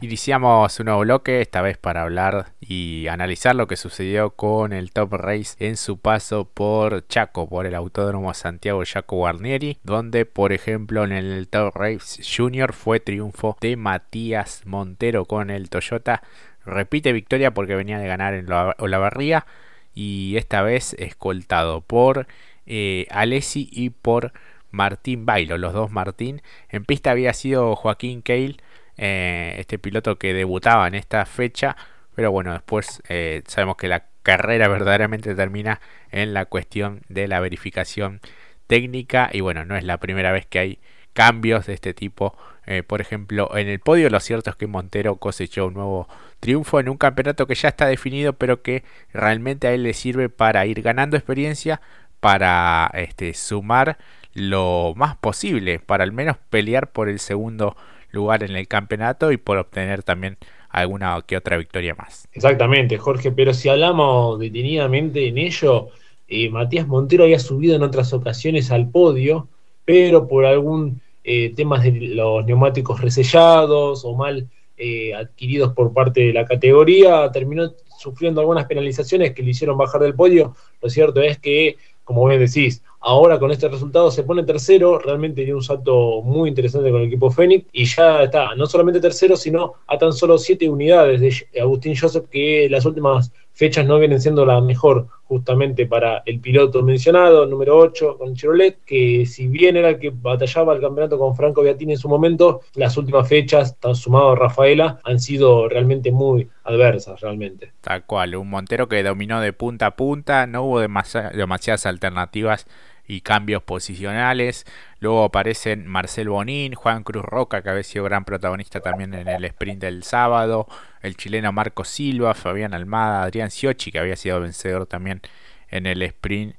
Iniciamos 0.00 0.78
un 0.78 0.86
nuevo 0.86 1.00
bloque, 1.00 1.40
esta 1.40 1.60
vez 1.60 1.76
para 1.76 2.02
hablar 2.02 2.52
y 2.60 3.08
analizar 3.08 3.56
lo 3.56 3.66
que 3.66 3.76
sucedió 3.76 4.30
con 4.30 4.72
el 4.72 4.92
Top 4.92 5.12
Race 5.14 5.56
en 5.58 5.76
su 5.76 5.98
paso 5.98 6.44
por 6.44 7.04
Chaco, 7.08 7.48
por 7.48 7.66
el 7.66 7.74
Autódromo 7.74 8.32
Santiago 8.32 8.84
Chaco 8.84 9.16
Guarnieri, 9.16 9.78
donde 9.82 10.24
por 10.24 10.52
ejemplo 10.52 11.02
en 11.02 11.10
el 11.10 11.48
Top 11.48 11.74
Race 11.74 12.22
Junior 12.22 12.74
fue 12.74 13.00
triunfo 13.00 13.56
de 13.60 13.76
Matías 13.76 14.62
Montero 14.66 15.24
con 15.24 15.50
el 15.50 15.68
Toyota. 15.68 16.22
Repite 16.64 17.12
victoria 17.12 17.52
porque 17.52 17.74
venía 17.74 17.98
de 17.98 18.06
ganar 18.06 18.34
en 18.34 18.46
Olavarría 18.52 19.46
y 19.94 20.36
esta 20.36 20.62
vez 20.62 20.94
escoltado 20.94 21.80
por 21.80 22.28
eh, 22.66 23.08
Alessi 23.10 23.68
y 23.72 23.90
por 23.90 24.32
Martín 24.70 25.26
Bailo, 25.26 25.58
los 25.58 25.72
dos 25.72 25.90
Martín. 25.90 26.40
En 26.68 26.84
pista 26.84 27.10
había 27.10 27.32
sido 27.32 27.74
Joaquín 27.74 28.22
Cale 28.22 28.58
eh, 28.98 29.54
este 29.58 29.78
piloto 29.78 30.18
que 30.18 30.34
debutaba 30.34 30.86
en 30.88 30.94
esta 30.94 31.24
fecha, 31.24 31.76
pero 32.14 32.32
bueno, 32.32 32.52
después 32.52 33.02
eh, 33.08 33.42
sabemos 33.46 33.76
que 33.76 33.88
la 33.88 34.04
carrera 34.22 34.68
verdaderamente 34.68 35.34
termina 35.34 35.80
en 36.10 36.34
la 36.34 36.44
cuestión 36.44 37.02
de 37.08 37.28
la 37.28 37.40
verificación 37.40 38.20
técnica 38.66 39.30
y 39.32 39.40
bueno, 39.40 39.64
no 39.64 39.76
es 39.76 39.84
la 39.84 39.98
primera 39.98 40.32
vez 40.32 40.46
que 40.46 40.58
hay 40.58 40.78
cambios 41.12 41.66
de 41.66 41.74
este 41.74 41.94
tipo. 41.94 42.36
Eh, 42.66 42.82
por 42.82 43.00
ejemplo, 43.00 43.56
en 43.56 43.68
el 43.68 43.80
podio 43.80 44.10
lo 44.10 44.20
cierto 44.20 44.50
es 44.50 44.56
que 44.56 44.66
Montero 44.66 45.16
cosechó 45.16 45.66
un 45.66 45.74
nuevo 45.74 46.08
triunfo 46.40 46.80
en 46.80 46.88
un 46.88 46.98
campeonato 46.98 47.46
que 47.46 47.54
ya 47.54 47.68
está 47.70 47.86
definido, 47.86 48.34
pero 48.34 48.62
que 48.62 48.84
realmente 49.12 49.66
a 49.68 49.72
él 49.72 49.84
le 49.84 49.94
sirve 49.94 50.28
para 50.28 50.66
ir 50.66 50.82
ganando 50.82 51.16
experiencia, 51.16 51.80
para 52.20 52.90
este, 52.94 53.34
sumar 53.34 53.96
lo 54.34 54.92
más 54.96 55.16
posible, 55.16 55.78
para 55.78 56.04
al 56.04 56.12
menos 56.12 56.36
pelear 56.50 56.90
por 56.92 57.08
el 57.08 57.18
segundo 57.20 57.76
lugar 58.10 58.42
en 58.42 58.56
el 58.56 58.66
campeonato 58.68 59.32
y 59.32 59.36
por 59.36 59.58
obtener 59.58 60.02
también 60.02 60.36
alguna 60.68 61.22
que 61.26 61.36
otra 61.36 61.56
victoria 61.56 61.94
más. 61.94 62.28
Exactamente, 62.32 62.98
Jorge, 62.98 63.32
pero 63.32 63.54
si 63.54 63.68
hablamos 63.68 64.38
detenidamente 64.38 65.28
en 65.28 65.38
ello, 65.38 65.88
eh, 66.28 66.50
Matías 66.50 66.86
Montero 66.86 67.24
había 67.24 67.38
subido 67.38 67.74
en 67.76 67.82
otras 67.82 68.12
ocasiones 68.12 68.70
al 68.70 68.88
podio, 68.88 69.48
pero 69.84 70.28
por 70.28 70.44
algún 70.44 71.00
eh, 71.24 71.52
tema 71.54 71.78
de 71.80 71.92
los 71.92 72.44
neumáticos 72.44 73.00
resellados 73.00 74.04
o 74.04 74.14
mal 74.14 74.48
eh, 74.76 75.14
adquiridos 75.14 75.72
por 75.72 75.92
parte 75.92 76.20
de 76.20 76.32
la 76.32 76.44
categoría, 76.44 77.30
terminó 77.32 77.72
sufriendo 77.98 78.40
algunas 78.40 78.66
penalizaciones 78.66 79.32
que 79.32 79.42
le 79.42 79.50
hicieron 79.50 79.76
bajar 79.76 80.00
del 80.00 80.14
podio. 80.14 80.54
Lo 80.80 80.88
cierto 80.88 81.20
es 81.20 81.38
que, 81.38 81.76
como 82.04 82.26
bien 82.26 82.40
decís, 82.40 82.82
Ahora 83.00 83.38
con 83.38 83.52
este 83.52 83.68
resultado 83.68 84.10
se 84.10 84.24
pone 84.24 84.42
tercero, 84.42 84.98
realmente 84.98 85.44
dio 85.44 85.54
un 85.54 85.62
salto 85.62 86.20
muy 86.22 86.48
interesante 86.48 86.90
con 86.90 87.00
el 87.00 87.06
equipo 87.06 87.30
Fénix 87.30 87.66
y 87.72 87.84
ya 87.84 88.24
está, 88.24 88.54
no 88.56 88.66
solamente 88.66 89.00
tercero, 89.00 89.36
sino 89.36 89.74
a 89.86 89.96
tan 89.96 90.12
solo 90.12 90.36
siete 90.36 90.68
unidades 90.68 91.20
de 91.20 91.60
Agustín 91.60 91.96
Joseph, 91.96 92.28
que 92.28 92.68
las 92.68 92.84
últimas 92.84 93.32
fechas 93.58 93.84
no 93.84 93.98
vienen 93.98 94.20
siendo 94.20 94.46
la 94.46 94.60
mejor 94.60 95.08
justamente 95.24 95.84
para 95.84 96.22
el 96.26 96.38
piloto 96.38 96.80
mencionado, 96.84 97.44
número 97.44 97.76
8 97.76 98.16
con 98.16 98.36
Chevrolet, 98.36 98.78
que 98.86 99.26
si 99.26 99.48
bien 99.48 99.76
era 99.76 99.88
el 99.88 99.98
que 99.98 100.10
batallaba 100.10 100.72
el 100.74 100.80
campeonato 100.80 101.18
con 101.18 101.34
Franco 101.34 101.62
Beatini 101.62 101.94
en 101.94 101.98
su 101.98 102.08
momento, 102.08 102.60
las 102.76 102.96
últimas 102.96 103.28
fechas, 103.28 103.76
tan 103.80 103.96
sumado 103.96 104.30
a 104.30 104.36
Rafaela, 104.36 105.00
han 105.02 105.18
sido 105.18 105.68
realmente 105.68 106.12
muy 106.12 106.48
adversas, 106.62 107.20
realmente. 107.20 107.72
Tal 107.80 108.04
cual, 108.04 108.36
un 108.36 108.48
Montero 108.48 108.88
que 108.88 109.02
dominó 109.02 109.40
de 109.40 109.52
punta 109.52 109.86
a 109.86 109.96
punta, 109.96 110.46
no 110.46 110.62
hubo 110.62 110.78
demasiadas 110.80 111.84
alternativas 111.84 112.68
y 113.08 113.22
cambios 113.22 113.62
posicionales. 113.62 114.66
Luego 115.00 115.24
aparecen 115.24 115.86
Marcel 115.86 116.28
Bonín, 116.28 116.74
Juan 116.74 117.02
Cruz 117.02 117.24
Roca, 117.24 117.62
que 117.62 117.70
había 117.70 117.82
sido 117.82 118.04
gran 118.04 118.24
protagonista 118.24 118.80
también 118.80 119.14
en 119.14 119.26
el 119.26 119.44
sprint 119.46 119.80
del 119.80 120.04
sábado, 120.04 120.68
el 121.00 121.16
chileno 121.16 121.50
Marco 121.50 121.84
Silva, 121.84 122.34
Fabián 122.34 122.74
Almada, 122.74 123.22
Adrián 123.22 123.50
Siochi, 123.50 123.90
que 123.90 123.98
había 123.98 124.14
sido 124.14 124.40
vencedor 124.40 124.86
también 124.86 125.22
en 125.70 125.86
el 125.86 126.02
sprint 126.02 126.56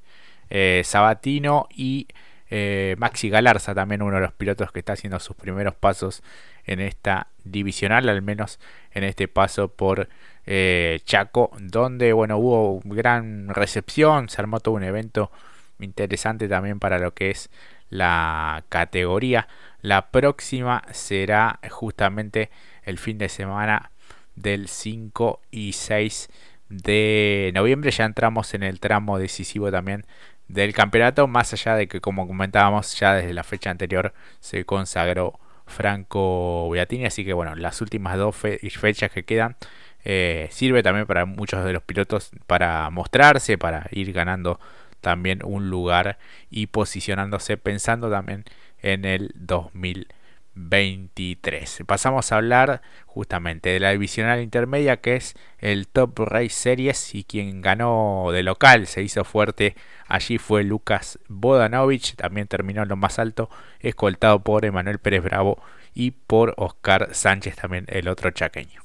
eh, 0.49 0.81
sabatino, 0.83 1.67
y 1.69 2.07
eh, 2.49 2.95
Maxi 2.97 3.29
Galarza, 3.29 3.75
también 3.75 4.01
uno 4.01 4.15
de 4.15 4.21
los 4.21 4.33
pilotos 4.33 4.71
que 4.71 4.79
está 4.79 4.93
haciendo 4.93 5.19
sus 5.19 5.35
primeros 5.35 5.75
pasos 5.75 6.23
en 6.65 6.79
esta 6.79 7.27
divisional, 7.43 8.09
al 8.09 8.23
menos 8.23 8.59
en 8.91 9.03
este 9.03 9.27
paso 9.27 9.67
por 9.67 10.09
eh, 10.47 10.99
Chaco, 11.03 11.51
donde 11.59 12.11
bueno 12.13 12.37
hubo 12.37 12.81
gran 12.85 13.49
recepción, 13.49 14.29
se 14.29 14.41
armó 14.41 14.59
todo 14.59 14.73
un 14.75 14.83
evento 14.83 15.31
interesante 15.79 16.47
también 16.47 16.79
para 16.79 16.99
lo 16.99 17.13
que 17.13 17.31
es 17.31 17.49
la 17.89 18.63
categoría. 18.69 19.47
La 19.81 20.11
próxima 20.11 20.83
será 20.91 21.59
justamente 21.69 22.49
el 22.83 22.97
fin 22.97 23.17
de 23.17 23.29
semana 23.29 23.91
del 24.35 24.67
5 24.67 25.41
y 25.51 25.73
6 25.73 26.29
de 26.69 27.51
noviembre. 27.53 27.91
Ya 27.91 28.05
entramos 28.05 28.53
en 28.53 28.63
el 28.63 28.79
tramo 28.79 29.17
decisivo 29.19 29.71
también 29.71 30.05
del 30.47 30.73
campeonato, 30.73 31.27
más 31.27 31.53
allá 31.53 31.75
de 31.75 31.87
que 31.87 32.01
como 32.01 32.27
comentábamos 32.27 32.99
ya 32.99 33.13
desde 33.13 33.33
la 33.33 33.43
fecha 33.43 33.69
anterior 33.69 34.13
se 34.39 34.65
consagró 34.65 35.39
Franco 35.67 36.69
Beatini, 36.71 37.05
así 37.05 37.23
que 37.23 37.33
bueno, 37.33 37.55
las 37.55 37.81
últimas 37.81 38.17
dos 38.17 38.35
fechas 38.35 39.11
que 39.11 39.23
quedan 39.23 39.55
eh, 40.03 40.47
sirve 40.51 40.81
también 40.81 41.05
para 41.05 41.25
muchos 41.25 41.63
de 41.63 41.73
los 41.73 41.83
pilotos 41.83 42.31
para 42.47 42.89
mostrarse, 42.89 43.57
para 43.57 43.87
ir 43.91 44.11
ganando 44.11 44.59
también 45.01 45.41
un 45.43 45.69
lugar 45.69 46.17
y 46.49 46.67
posicionándose 46.67 47.57
pensando 47.57 48.09
también 48.09 48.45
en 48.81 49.03
el 49.05 49.31
2023. 49.35 51.83
Pasamos 51.85 52.31
a 52.31 52.37
hablar 52.37 52.81
justamente 53.05 53.69
de 53.69 53.79
la 53.79 53.91
divisional 53.91 54.41
intermedia 54.41 54.97
que 54.97 55.15
es 55.15 55.35
el 55.59 55.87
Top 55.87 56.19
Race 56.19 56.49
Series 56.49 57.15
y 57.15 57.23
quien 57.23 57.61
ganó 57.61 58.29
de 58.31 58.43
local 58.43 58.87
se 58.87 59.03
hizo 59.03 59.23
fuerte 59.23 59.75
allí 60.07 60.37
fue 60.37 60.63
Lucas 60.63 61.19
Bodanovich, 61.27 62.15
también 62.15 62.47
terminó 62.47 62.83
en 62.83 62.89
lo 62.89 62.95
más 62.95 63.19
alto, 63.19 63.49
escoltado 63.79 64.39
por 64.39 64.65
Emanuel 64.65 64.99
Pérez 64.99 65.23
Bravo 65.23 65.61
y 65.93 66.11
por 66.11 66.53
Oscar 66.57 67.09
Sánchez 67.13 67.55
también 67.55 67.85
el 67.87 68.07
otro 68.07 68.31
chaqueño. 68.31 68.81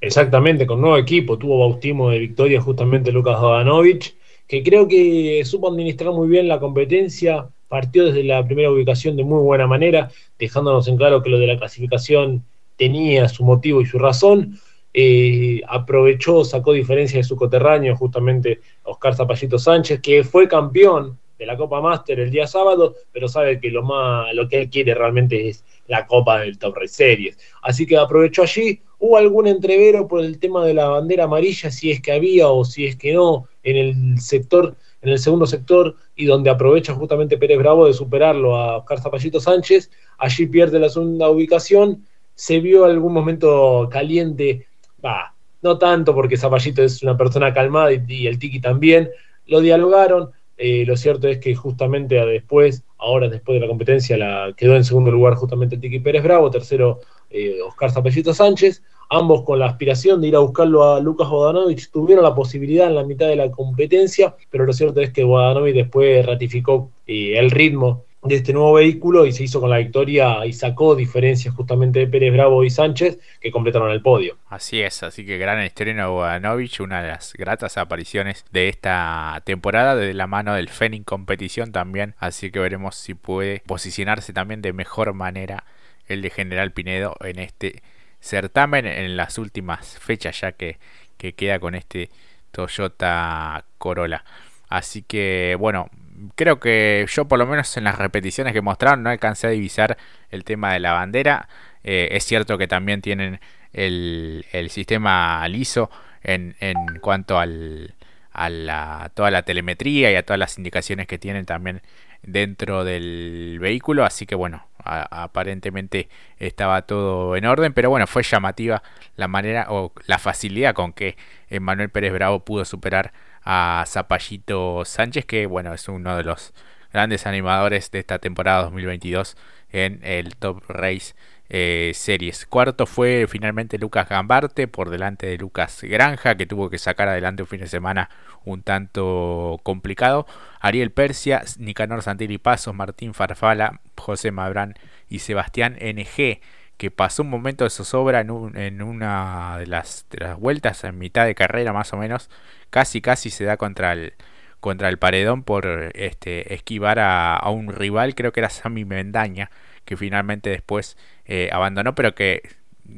Exactamente, 0.00 0.66
con 0.66 0.80
nuevo 0.82 0.98
equipo, 0.98 1.38
tuvo 1.38 1.60
bautismo 1.60 2.10
de 2.10 2.18
victoria 2.18 2.60
justamente 2.60 3.10
Lucas 3.10 3.40
Bodanovich 3.40 4.14
que 4.46 4.62
creo 4.62 4.88
que 4.88 5.42
supo 5.44 5.68
administrar 5.68 6.12
muy 6.12 6.28
bien 6.28 6.48
la 6.48 6.60
competencia, 6.60 7.48
partió 7.68 8.06
desde 8.06 8.24
la 8.24 8.44
primera 8.44 8.70
ubicación 8.70 9.16
de 9.16 9.24
muy 9.24 9.42
buena 9.42 9.66
manera, 9.66 10.10
dejándonos 10.38 10.86
en 10.88 10.96
claro 10.96 11.22
que 11.22 11.30
lo 11.30 11.38
de 11.38 11.46
la 11.46 11.58
clasificación 11.58 12.44
tenía 12.76 13.28
su 13.28 13.44
motivo 13.44 13.80
y 13.80 13.86
su 13.86 13.98
razón. 13.98 14.58
Eh, 14.92 15.60
aprovechó, 15.66 16.44
sacó 16.44 16.72
diferencia 16.72 17.18
de 17.18 17.24
su 17.24 17.34
coterráneo, 17.34 17.96
justamente 17.96 18.60
Oscar 18.84 19.16
Zapallito 19.16 19.58
Sánchez, 19.58 20.00
que 20.00 20.22
fue 20.22 20.46
campeón 20.46 21.18
de 21.38 21.46
la 21.46 21.56
Copa 21.56 21.80
Master 21.80 22.20
el 22.20 22.30
día 22.30 22.46
sábado, 22.46 22.94
pero 23.12 23.26
sabe 23.26 23.58
que 23.58 23.70
lo, 23.70 23.82
más, 23.82 24.32
lo 24.34 24.48
que 24.48 24.60
él 24.62 24.70
quiere 24.70 24.94
realmente 24.94 25.48
es 25.48 25.64
la 25.88 26.06
Copa 26.06 26.40
del 26.40 26.58
Top 26.58 26.76
Race 26.76 26.94
Series. 26.94 27.36
Así 27.62 27.86
que 27.86 27.96
aprovechó 27.96 28.42
allí. 28.42 28.80
Hubo 28.98 29.16
algún 29.16 29.46
entrevero 29.46 30.08
por 30.08 30.20
el 30.20 30.38
tema 30.38 30.64
de 30.64 30.74
la 30.74 30.88
bandera 30.88 31.24
amarilla, 31.24 31.70
si 31.70 31.90
es 31.90 32.00
que 32.00 32.12
había 32.12 32.48
o 32.48 32.64
si 32.64 32.86
es 32.86 32.96
que 32.96 33.12
no, 33.12 33.48
en 33.62 33.76
el 33.76 34.20
sector, 34.20 34.76
en 35.02 35.10
el 35.10 35.18
segundo 35.18 35.46
sector, 35.46 35.96
y 36.16 36.26
donde 36.26 36.50
aprovecha 36.50 36.94
justamente 36.94 37.38
Pérez 37.38 37.58
Bravo 37.58 37.86
de 37.86 37.92
superarlo 37.92 38.56
a 38.56 38.78
Oscar 38.78 39.00
Zapallito 39.00 39.40
Sánchez. 39.40 39.90
Allí 40.18 40.46
pierde 40.46 40.78
la 40.78 40.88
segunda 40.88 41.28
ubicación. 41.28 42.06
Se 42.34 42.60
vio 42.60 42.84
algún 42.84 43.12
momento 43.12 43.88
caliente, 43.90 44.66
va, 45.04 45.34
no 45.62 45.78
tanto 45.78 46.14
porque 46.14 46.36
Zapallito 46.36 46.82
es 46.82 47.02
una 47.02 47.16
persona 47.16 47.52
calmada 47.52 47.92
y 47.92 48.26
el 48.26 48.38
Tiki 48.38 48.60
también. 48.60 49.10
Lo 49.46 49.60
dialogaron, 49.60 50.30
eh, 50.56 50.84
lo 50.86 50.96
cierto 50.96 51.28
es 51.28 51.38
que 51.38 51.54
justamente 51.54 52.14
después, 52.14 52.84
ahora 52.98 53.28
después 53.28 53.56
de 53.56 53.60
la 53.60 53.66
competencia, 53.66 54.16
la 54.16 54.54
quedó 54.56 54.76
en 54.76 54.84
segundo 54.84 55.10
lugar 55.10 55.34
justamente 55.34 55.76
Tiki 55.76 55.98
Pérez 55.98 56.22
Bravo, 56.22 56.50
tercero 56.50 57.00
eh, 57.30 57.58
Oscar 57.66 57.90
Zapellito 57.90 58.32
Sánchez, 58.32 58.82
ambos 59.10 59.42
con 59.42 59.58
la 59.58 59.66
aspiración 59.66 60.20
de 60.20 60.28
ir 60.28 60.36
a 60.36 60.40
buscarlo 60.40 60.84
a 60.84 61.00
Lucas 61.00 61.28
Bodanovich, 61.28 61.90
tuvieron 61.90 62.22
la 62.22 62.34
posibilidad 62.34 62.86
en 62.86 62.94
la 62.94 63.02
mitad 63.02 63.26
de 63.26 63.36
la 63.36 63.50
competencia, 63.50 64.36
pero 64.50 64.64
lo 64.64 64.72
cierto 64.72 65.00
es 65.00 65.12
que 65.12 65.24
Bodanovich 65.24 65.74
después 65.74 66.24
ratificó 66.24 66.90
eh, 67.06 67.36
el 67.36 67.50
ritmo 67.50 68.04
de 68.24 68.36
este 68.36 68.52
nuevo 68.54 68.72
vehículo 68.72 69.26
y 69.26 69.32
se 69.32 69.44
hizo 69.44 69.60
con 69.60 69.68
la 69.68 69.78
victoria 69.78 70.46
y 70.46 70.52
sacó 70.52 70.96
diferencias 70.96 71.54
justamente 71.54 71.98
de 72.00 72.06
Pérez 72.06 72.32
Bravo 72.32 72.64
y 72.64 72.70
Sánchez 72.70 73.18
que 73.40 73.50
completaron 73.50 73.90
el 73.90 74.00
podio. 74.00 74.38
Así 74.48 74.80
es, 74.80 75.02
así 75.02 75.26
que 75.26 75.36
gran 75.36 75.60
estreno 75.60 76.12
Bodanovich, 76.12 76.80
una 76.80 77.02
de 77.02 77.08
las 77.08 77.34
gratas 77.34 77.76
apariciones 77.76 78.44
de 78.50 78.68
esta 78.68 79.42
temporada 79.44 79.94
de 79.94 80.14
la 80.14 80.26
mano 80.26 80.54
del 80.54 80.70
Fenning 80.70 81.04
Competición 81.04 81.70
también, 81.70 82.14
así 82.18 82.50
que 82.50 82.60
veremos 82.60 82.94
si 82.94 83.14
puede 83.14 83.62
posicionarse 83.66 84.32
también 84.32 84.62
de 84.62 84.72
mejor 84.72 85.12
manera 85.12 85.64
el 86.06 86.22
de 86.22 86.30
General 86.30 86.72
Pinedo 86.72 87.16
en 87.20 87.38
este 87.38 87.82
certamen 88.20 88.86
en 88.86 89.18
las 89.18 89.36
últimas 89.36 89.98
fechas 89.98 90.40
ya 90.40 90.52
que, 90.52 90.78
que 91.18 91.34
queda 91.34 91.58
con 91.58 91.74
este 91.74 92.08
Toyota 92.52 93.66
Corolla. 93.76 94.24
Así 94.68 95.02
que 95.02 95.56
bueno, 95.58 95.90
creo 96.34 96.60
que 96.60 97.06
yo 97.08 97.26
por 97.26 97.38
lo 97.38 97.46
menos 97.46 97.76
en 97.76 97.84
las 97.84 97.98
repeticiones 97.98 98.52
que 98.52 98.62
mostraron 98.62 99.02
no 99.02 99.10
alcancé 99.10 99.46
a 99.48 99.50
divisar 99.50 99.96
el 100.30 100.44
tema 100.44 100.72
de 100.72 100.80
la 100.80 100.92
bandera. 100.92 101.48
es 101.82 102.24
cierto 102.24 102.58
que 102.58 102.68
también 102.68 103.02
tienen 103.02 103.40
el, 103.72 104.46
el 104.52 104.70
sistema 104.70 105.46
liso 105.48 105.90
en, 106.22 106.56
en 106.60 106.76
cuanto 107.00 107.38
al, 107.38 107.94
a 108.32 108.48
la, 108.50 109.10
toda 109.14 109.30
la 109.30 109.42
telemetría 109.42 110.10
y 110.10 110.16
a 110.16 110.24
todas 110.24 110.38
las 110.38 110.58
indicaciones 110.58 111.06
que 111.06 111.18
tienen 111.18 111.46
también 111.46 111.82
dentro 112.22 112.84
del 112.84 113.58
vehículo. 113.60 114.04
Así 114.04 114.26
que 114.26 114.34
bueno, 114.34 114.66
aparentemente 114.84 116.08
estaba 116.38 116.82
todo 116.82 117.36
en 117.36 117.46
orden. 117.46 117.72
Pero 117.72 117.90
bueno, 117.90 118.06
fue 118.06 118.22
llamativa 118.22 118.82
la 119.16 119.28
manera 119.28 119.66
o 119.70 119.92
la 120.06 120.18
facilidad 120.18 120.74
con 120.74 120.92
que 120.92 121.16
Manuel 121.60 121.90
Pérez 121.90 122.12
Bravo 122.12 122.44
pudo 122.44 122.64
superar 122.64 123.12
a 123.44 123.84
Zapallito 123.86 124.84
Sánchez, 124.84 125.24
que 125.26 125.46
bueno, 125.46 125.72
es 125.74 125.88
uno 125.88 126.16
de 126.16 126.24
los 126.24 126.52
grandes 126.92 127.26
animadores 127.26 127.90
de 127.90 127.98
esta 127.98 128.18
temporada 128.18 128.62
2022 128.64 129.36
en 129.70 130.00
el 130.02 130.36
Top 130.36 130.62
Race 130.68 131.14
eh, 131.50 131.92
series. 131.94 132.46
Cuarto 132.46 132.86
fue 132.86 133.26
finalmente 133.28 133.78
Lucas 133.78 134.08
Gambarte 134.08 134.66
por 134.66 134.88
delante 134.88 135.26
de 135.26 135.36
Lucas 135.36 135.82
Granja, 135.82 136.36
que 136.36 136.46
tuvo 136.46 136.70
que 136.70 136.78
sacar 136.78 137.08
adelante 137.08 137.42
un 137.42 137.48
fin 137.48 137.60
de 137.60 137.66
semana 137.66 138.08
un 138.44 138.62
tanto 138.62 139.60
complicado. 139.62 140.26
Ariel 140.60 140.90
Persia, 140.90 141.42
Nicanor 141.58 142.02
Santilli 142.02 142.38
Pasos, 142.38 142.74
Martín 142.74 143.12
Farfala, 143.12 143.80
José 143.98 144.30
Mabrán 144.30 144.74
y 145.08 145.18
Sebastián 145.18 145.76
NG, 145.80 146.40
que 146.76 146.90
pasó 146.90 147.22
un 147.22 147.30
momento 147.30 147.64
de 147.64 147.70
zozobra 147.70 148.20
en, 148.20 148.56
en 148.56 148.82
una 148.82 149.58
de 149.58 149.66
las, 149.66 150.06
de 150.10 150.18
las 150.24 150.38
vueltas, 150.38 150.84
en 150.84 150.98
mitad 150.98 151.26
de 151.26 151.34
carrera 151.34 151.72
más 151.72 151.92
o 151.92 151.96
menos, 151.96 152.30
casi 152.70 153.00
casi 153.00 153.30
se 153.30 153.44
da 153.44 153.56
contra 153.56 153.92
el 153.92 154.14
contra 154.60 154.88
el 154.88 154.98
paredón 154.98 155.42
por 155.42 155.66
este 155.94 156.54
esquivar 156.54 156.98
a, 156.98 157.36
a 157.36 157.50
un 157.50 157.70
rival, 157.70 158.14
creo 158.14 158.32
que 158.32 158.40
era 158.40 158.48
Sammy 158.48 158.86
Mendaña, 158.86 159.50
que 159.84 159.96
finalmente 159.96 160.50
después 160.50 160.96
eh, 161.26 161.50
abandonó, 161.52 161.94
pero 161.94 162.14
que 162.14 162.42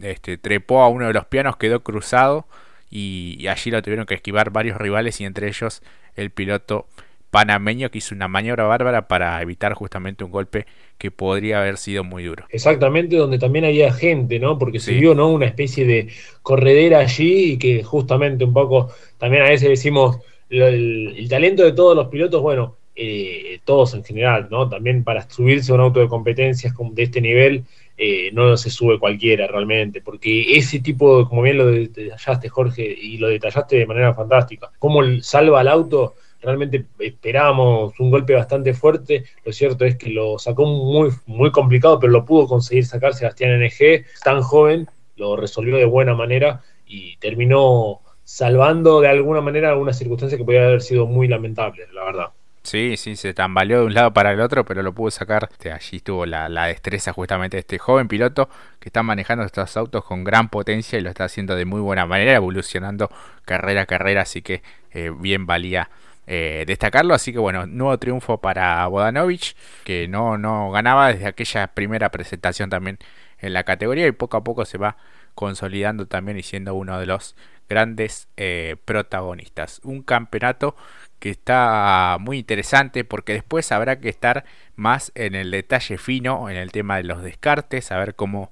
este, 0.03 0.39
trepó 0.39 0.83
a 0.83 0.89
uno 0.89 1.07
de 1.07 1.13
los 1.13 1.27
pianos, 1.27 1.57
quedó 1.57 1.83
cruzado 1.83 2.47
y, 2.91 3.47
allí 3.49 3.71
lo 3.71 3.83
tuvieron 3.83 4.07
que 4.07 4.15
esquivar 4.15 4.51
varios 4.51 4.79
rivales 4.79 5.21
y 5.21 5.25
entre 5.25 5.49
ellos 5.49 5.83
el 6.15 6.31
piloto 6.31 6.87
panameño 7.37 7.91
que 7.91 7.99
hizo 7.99 8.15
una 8.15 8.29
maniobra 8.29 8.65
bárbara 8.65 9.09
para 9.09 9.43
evitar 9.43 9.75
justamente 9.75 10.25
un 10.25 10.31
golpe 10.31 10.65
que 10.97 11.11
podría 11.11 11.61
haber 11.61 11.77
sido 11.77 12.03
muy 12.03 12.25
duro. 12.25 12.47
Exactamente, 12.49 13.15
donde 13.15 13.39
también 13.39 13.67
había 13.67 13.93
gente, 13.93 14.39
¿no? 14.39 14.59
Porque 14.59 14.81
se 14.81 14.93
vio, 14.95 15.15
¿no? 15.15 15.29
Una 15.29 15.45
especie 15.45 15.85
de 15.85 16.09
corredera 16.41 17.01
allí 17.01 17.53
y 17.53 17.59
que 17.59 17.83
justamente 17.83 18.43
un 18.43 18.55
poco, 18.55 18.91
también 19.19 19.43
a 19.43 19.51
veces 19.51 19.69
decimos, 19.69 20.17
el 20.49 21.27
talento 21.29 21.63
de 21.63 21.73
todos 21.73 21.95
los 21.95 22.09
pilotos, 22.09 22.41
bueno, 22.41 22.77
eh, 22.99 23.61
todos 23.67 23.93
en 23.93 24.03
general, 24.03 24.49
¿no? 24.51 24.67
También 24.67 25.05
para 25.05 25.29
subirse 25.29 25.71
a 25.71 25.75
un 25.75 25.83
auto 25.83 26.01
de 26.01 26.09
competencias 26.09 26.73
de 26.93 27.03
este 27.03 27.21
nivel, 27.21 27.65
eh, 27.99 28.31
no 28.33 28.57
se 28.57 28.71
sube 28.71 28.99
cualquiera 28.99 29.47
realmente, 29.47 30.01
porque 30.01 30.57
ese 30.57 30.81
tipo, 30.81 31.29
como 31.29 31.43
bien 31.43 31.59
lo 31.59 31.67
detallaste 31.67 32.49
Jorge, 32.49 32.97
y 32.99 33.19
lo 33.19 33.29
detallaste 33.29 33.77
de 33.77 33.85
manera 33.85 34.15
fantástica, 34.15 34.71
cómo 34.79 35.03
salva 35.21 35.61
al 35.61 35.69
auto, 35.69 36.15
realmente 36.41 36.87
esperábamos 36.99 37.99
un 37.99 38.11
golpe 38.11 38.35
bastante 38.35 38.75
fuerte, 38.75 39.25
lo 39.45 39.53
cierto 39.53 39.85
es 39.85 39.97
que 39.97 40.11
lo 40.11 40.39
sacó 40.39 40.67
muy, 40.67 41.11
muy 41.27 41.51
complicado, 41.51 41.99
pero 41.99 42.13
lo 42.13 42.25
pudo 42.25 42.47
conseguir 42.47 42.87
sacar 42.87 43.15
Sebastián 43.15 43.61
NG, 43.61 44.05
tan 44.23 44.43
joven, 44.43 44.89
lo 45.17 45.37
resolvió 45.37 45.77
de 45.77 45.85
buena 45.85 46.15
manera 46.15 46.63
y 46.87 47.17
terminó 47.17 48.01
salvando 48.25 49.01
de 49.01 49.09
alguna 49.09 49.41
manera 49.41 49.71
alguna 49.71 49.93
circunstancia 49.93 50.37
que 50.37 50.45
podría 50.45 50.67
haber 50.67 50.83
sido 50.83 51.07
muy 51.07 51.29
lamentable, 51.29 51.87
la 51.93 52.05
verdad. 52.05 52.27
Sí, 52.67 52.97
sí, 52.97 53.15
se 53.15 53.33
tambaleó 53.33 53.79
de 53.79 53.87
un 53.87 53.95
lado 53.95 54.13
para 54.13 54.33
el 54.33 54.41
otro, 54.41 54.65
pero 54.65 54.83
lo 54.83 54.93
pudo 54.93 55.13
sacar. 55.13 55.49
Este, 55.53 55.71
allí 55.71 55.99
estuvo 55.99 56.27
la, 56.27 56.49
destreza 56.67 57.13
justamente 57.13 57.57
de 57.57 57.61
este 57.61 57.79
joven 57.79 58.09
piloto 58.09 58.49
que 58.81 58.89
está 58.89 59.05
manejando 59.05 59.45
estos 59.45 59.77
autos 59.77 60.05
con 60.05 60.25
gran 60.25 60.49
potencia 60.49 60.99
y 60.99 61.03
lo 61.03 61.09
está 61.09 61.25
haciendo 61.25 61.55
de 61.55 61.65
muy 61.65 61.81
buena 61.81 62.07
manera, 62.07 62.35
evolucionando 62.35 63.09
carrera 63.45 63.83
a 63.83 63.87
carrera, 63.87 64.23
así 64.23 64.43
que 64.43 64.65
eh, 64.91 65.13
bien 65.17 65.47
valía 65.47 65.91
eh, 66.27 66.65
destacarlo. 66.67 67.15
Así 67.15 67.33
que 67.33 67.39
bueno, 67.39 67.67
nuevo 67.67 67.99
triunfo 67.99 68.41
para 68.41 68.87
Bodanovich, 68.87 69.57
que 69.85 70.09
no, 70.09 70.39
no 70.39 70.71
ganaba 70.71 71.13
desde 71.13 71.27
aquella 71.27 71.69
primera 71.69 72.11
presentación 72.11 72.71
también 72.71 72.99
en 73.39 73.53
la 73.53 73.65
categoría 73.65 74.07
y 74.07 74.13
poco 74.13 74.37
a 74.37 74.45
poco 74.45 74.65
se 74.65 74.79
va 74.79 74.97
consolidando 75.35 76.07
también 76.07 76.39
y 76.39 76.43
siendo 76.43 76.75
uno 76.75 76.99
de 76.99 77.07
los 77.07 77.37
grandes 77.69 78.29
eh, 78.37 78.77
protagonistas. 78.85 79.81
Un 79.85 80.03
campeonato 80.03 80.77
que 81.19 81.31
está 81.31 82.17
muy 82.21 82.39
interesante 82.39 83.05
porque 83.05 83.33
después 83.33 83.73
habrá 83.73 84.01
que 84.01 84.09
estar 84.09 84.45
más 84.75 85.13
en 85.15 85.35
el 85.35 85.51
detalle 85.51 85.99
fino, 85.99 86.49
en 86.51 86.57
el 86.57 86.73
tema 86.73 86.97
de 86.97 87.05
los 87.05 87.23
descartes, 87.23 87.91
a 87.93 87.99
ver 87.99 88.15
cómo 88.15 88.51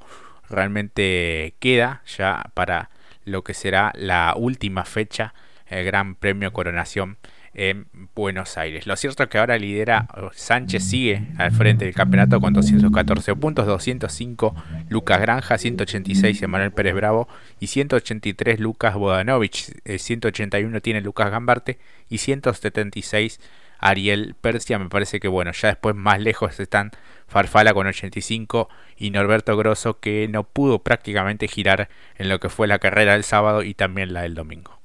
realmente 0.49 1.55
queda 1.59 2.03
ya 2.07 2.51
para 2.55 2.91
lo 3.25 3.43
que 3.43 3.55
será 3.55 3.93
la 3.95 4.35
última 4.37 4.85
fecha, 4.85 5.35
el 5.67 5.85
Gran 5.85 6.15
Premio 6.15 6.53
Coronación 6.53 7.17
en 7.55 7.87
Buenos 8.15 8.59
Aires. 8.59 8.87
Lo 8.87 8.97
cierto 8.97 9.23
es 9.23 9.29
que 9.29 9.39
ahora 9.39 9.57
lidera 9.59 10.09
Sánchez 10.33 10.85
sigue 10.85 11.29
al 11.39 11.53
frente 11.53 11.85
del 11.85 11.95
campeonato 11.95 12.41
con 12.41 12.53
214 12.53 13.35
puntos, 13.37 13.67
205 13.67 14.55
Lucas 14.89 15.21
Granja, 15.21 15.57
186 15.57 16.43
Emanuel 16.43 16.73
Pérez 16.73 16.95
Bravo 16.95 17.29
y 17.61 17.69
183 17.69 18.61
Lucas 18.61 18.95
Bodanovich, 18.95 19.73
181 19.85 20.81
tiene 20.81 21.01
Lucas 21.01 21.31
Gambarte 21.31 21.79
y 22.09 22.19
176 22.19 23.41
Ariel 23.79 24.35
Persia. 24.41 24.79
Me 24.79 24.89
parece 24.89 25.21
que 25.21 25.29
bueno, 25.29 25.53
ya 25.53 25.69
después 25.69 25.95
más 25.95 26.21
lejos 26.21 26.59
están 26.59 26.91
Farfala 27.27 27.75
con 27.75 27.87
85 27.87 28.69
y 28.97 29.11
Norberto 29.11 29.57
Grosso 29.57 30.01
que 30.01 30.29
no 30.29 30.45
pudo 30.45 30.81
prácticamente 30.81 31.49
girar 31.49 31.89
en 32.17 32.29
lo 32.29 32.41
que 32.41 32.49
fue 32.49 32.67
la 32.67 32.79
carrera 32.79 33.13
del 33.13 33.25
sábado 33.25 33.63
y 33.63 33.75
también 33.75 34.13
la 34.13 34.23
del 34.23 34.35
domingo. 34.35 34.84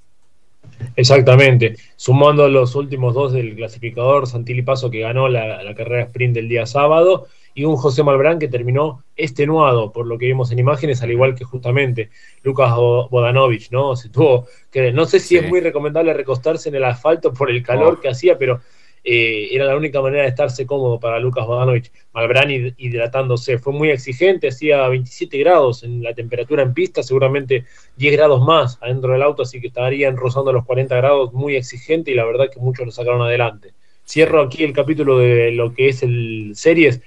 Exactamente, 0.95 1.75
sumando 1.95 2.47
los 2.49 2.75
últimos 2.75 3.13
dos 3.13 3.33
del 3.33 3.55
clasificador, 3.55 4.27
Santilli 4.27 4.61
Paso 4.61 4.89
que 4.89 4.99
ganó 4.99 5.27
la, 5.29 5.73
carrera 5.75 6.03
sprint 6.03 6.35
del 6.35 6.49
día 6.49 6.65
sábado 6.65 7.27
y 7.53 7.65
un 7.65 7.75
José 7.75 8.03
Malbrán 8.03 8.39
que 8.39 8.47
terminó 8.47 9.03
extenuado 9.15 9.91
por 9.91 10.07
lo 10.07 10.17
que 10.17 10.27
vimos 10.27 10.51
en 10.51 10.59
imágenes, 10.59 11.01
al 11.01 11.11
igual 11.11 11.35
que 11.35 11.43
justamente 11.43 12.09
Lucas 12.43 12.73
Bodanovich, 12.75 13.71
¿no? 13.71 13.95
Se 13.95 14.09
tuvo 14.09 14.47
que, 14.71 14.91
no 14.91 15.05
sé 15.05 15.19
si 15.19 15.37
es 15.37 15.49
muy 15.49 15.59
recomendable 15.59 16.13
recostarse 16.13 16.69
en 16.69 16.75
el 16.75 16.83
asfalto 16.83 17.33
por 17.33 17.49
el 17.49 17.63
calor 17.63 17.99
que 17.99 18.09
hacía, 18.09 18.37
pero 18.37 18.61
eh, 19.03 19.49
era 19.51 19.65
la 19.65 19.75
única 19.75 20.01
manera 20.01 20.23
de 20.23 20.29
estarse 20.29 20.65
cómodo 20.65 20.99
para 20.99 21.19
Lucas 21.19 21.45
Bodanovich. 21.45 21.91
Malbrán 22.13 22.51
hidratándose, 22.77 23.57
fue 23.57 23.73
muy 23.73 23.89
exigente, 23.89 24.49
hacía 24.49 24.87
27 24.87 25.37
grados 25.39 25.83
en 25.83 26.03
la 26.03 26.13
temperatura 26.13 26.63
en 26.63 26.73
pista, 26.73 27.03
seguramente 27.03 27.65
10 27.97 28.13
grados 28.13 28.41
más 28.41 28.77
adentro 28.81 29.13
del 29.13 29.21
auto, 29.21 29.43
así 29.43 29.61
que 29.61 29.67
estarían 29.67 30.17
rozando 30.17 30.51
los 30.51 30.65
40 30.65 30.95
grados, 30.95 31.33
muy 31.33 31.55
exigente 31.55 32.11
y 32.11 32.15
la 32.15 32.25
verdad 32.25 32.49
que 32.51 32.59
muchos 32.59 32.85
lo 32.85 32.91
sacaron 32.91 33.21
adelante. 33.21 33.73
Cierro 34.05 34.41
aquí 34.41 34.63
el 34.63 34.73
capítulo 34.73 35.19
de 35.19 35.51
lo 35.51 35.73
que 35.73 35.89
es 35.89 36.03
el 36.03 36.51
Series, 36.55 37.01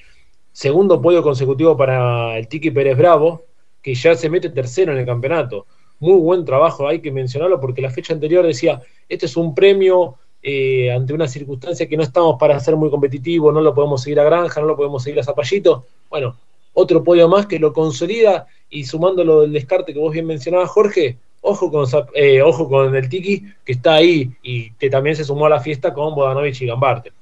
segundo 0.52 1.02
podio 1.02 1.22
consecutivo 1.22 1.76
para 1.76 2.38
el 2.38 2.48
Tiki 2.48 2.70
Pérez 2.70 2.96
Bravo, 2.96 3.44
que 3.82 3.94
ya 3.94 4.14
se 4.14 4.30
mete 4.30 4.50
tercero 4.50 4.92
en 4.92 4.98
el 4.98 5.06
campeonato. 5.06 5.66
Muy 5.98 6.18
buen 6.20 6.44
trabajo, 6.44 6.88
hay 6.88 7.00
que 7.00 7.10
mencionarlo 7.10 7.60
porque 7.60 7.82
la 7.82 7.90
fecha 7.90 8.12
anterior 8.12 8.46
decía, 8.46 8.80
este 9.08 9.26
es 9.26 9.36
un 9.36 9.54
premio 9.54 10.16
eh, 10.42 10.90
ante 10.92 11.12
una 11.14 11.28
circunstancia 11.28 11.88
que 11.88 11.96
no 11.96 12.02
estamos 12.02 12.36
para 12.38 12.58
ser 12.60 12.76
muy 12.76 12.90
competitivos, 12.90 13.54
no 13.54 13.60
lo 13.60 13.74
podemos 13.74 14.02
seguir 14.02 14.20
a 14.20 14.24
Granja, 14.24 14.60
no 14.60 14.66
lo 14.66 14.76
podemos 14.76 15.02
seguir 15.02 15.20
a 15.20 15.24
Zapallito. 15.24 15.84
Bueno, 16.10 16.36
otro 16.72 17.04
podio 17.04 17.28
más 17.28 17.46
que 17.46 17.58
lo 17.58 17.72
consolida 17.72 18.46
y 18.70 18.84
sumándolo 18.84 19.42
del 19.42 19.52
descarte 19.52 19.92
que 19.92 19.98
vos 19.98 20.12
bien 20.12 20.26
mencionabas, 20.26 20.70
Jorge, 20.70 21.18
ojo 21.42 21.70
con, 21.70 21.86
eh, 22.14 22.42
ojo 22.42 22.68
con 22.68 22.94
el 22.94 23.08
Tiki 23.08 23.44
que 23.64 23.72
está 23.72 23.94
ahí 23.94 24.30
y 24.42 24.72
que 24.72 24.90
también 24.90 25.14
se 25.14 25.24
sumó 25.24 25.46
a 25.46 25.50
la 25.50 25.60
fiesta 25.60 25.92
con 25.92 26.14
Bodanovich 26.14 26.62
y 26.62 26.66
Gambarte. 26.66 27.12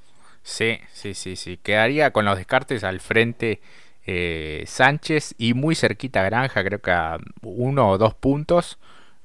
Sí, 0.43 0.79
sí, 0.93 1.15
sí, 1.15 1.37
sí. 1.37 1.59
Quedaría 1.63 2.13
con 2.13 2.25
los 2.25 2.37
descartes 2.37 2.85
al 2.85 3.01
frente 3.01 3.61
eh, 4.07 4.65
Sánchez 4.67 5.35
y 5.37 5.55
muy 5.55 5.75
cerquita 5.75 6.23
Granja, 6.23 6.65
creo 6.65 6.81
que 6.81 6.91
a 6.91 7.19
uno 7.43 7.91
o 7.91 7.99
dos 7.99 8.15
puntos. 8.15 8.79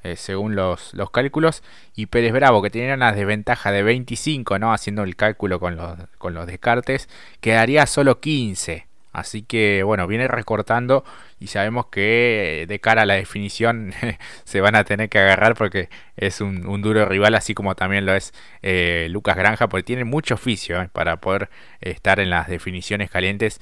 Eh, 0.05 0.17
según 0.17 0.55
los, 0.55 0.93
los, 0.93 1.09
cálculos, 1.09 1.63
y 1.95 2.05
Pérez 2.05 2.31
Bravo, 2.31 2.62
que 2.62 2.69
tenía 2.69 2.93
una 2.93 3.12
desventaja 3.12 3.71
de 3.71 3.81
25, 3.81 4.59
¿no? 4.59 4.71
haciendo 4.71 5.01
el 5.01 5.15
cálculo 5.15 5.59
con 5.59 5.77
los, 5.77 5.97
con 6.19 6.35
los 6.35 6.45
descartes, 6.45 7.09
quedaría 7.41 7.88
solo 7.88 8.19
15. 8.19 8.85
Así 9.13 9.41
que 9.41 9.81
bueno, 9.81 10.05
viene 10.05 10.27
recortando 10.27 11.05
y 11.39 11.47
sabemos 11.47 11.88
que 11.88 12.65
de 12.67 12.79
cara 12.79 13.01
a 13.03 13.05
la 13.07 13.15
definición 13.15 13.93
se 14.43 14.62
van 14.62 14.75
a 14.75 14.83
tener 14.83 15.09
que 15.09 15.17
agarrar 15.17 15.55
porque 15.55 15.89
es 16.17 16.39
un, 16.39 16.81
duro 16.83 17.05
rival, 17.07 17.33
así 17.33 17.55
como 17.55 17.74
también 17.74 18.05
lo 18.05 18.13
es 18.13 18.31
eh, 18.62 19.07
Lucas 19.09 19.38
Granja, 19.38 19.69
porque 19.69 19.83
tiene 19.83 20.03
mucho 20.03 20.35
oficio 20.35 20.79
eh, 20.81 20.89
para 20.91 21.17
poder 21.19 21.50
estar 21.81 22.19
en 22.19 22.29
las 22.29 22.47
definiciones 22.47 23.09
calientes. 23.09 23.59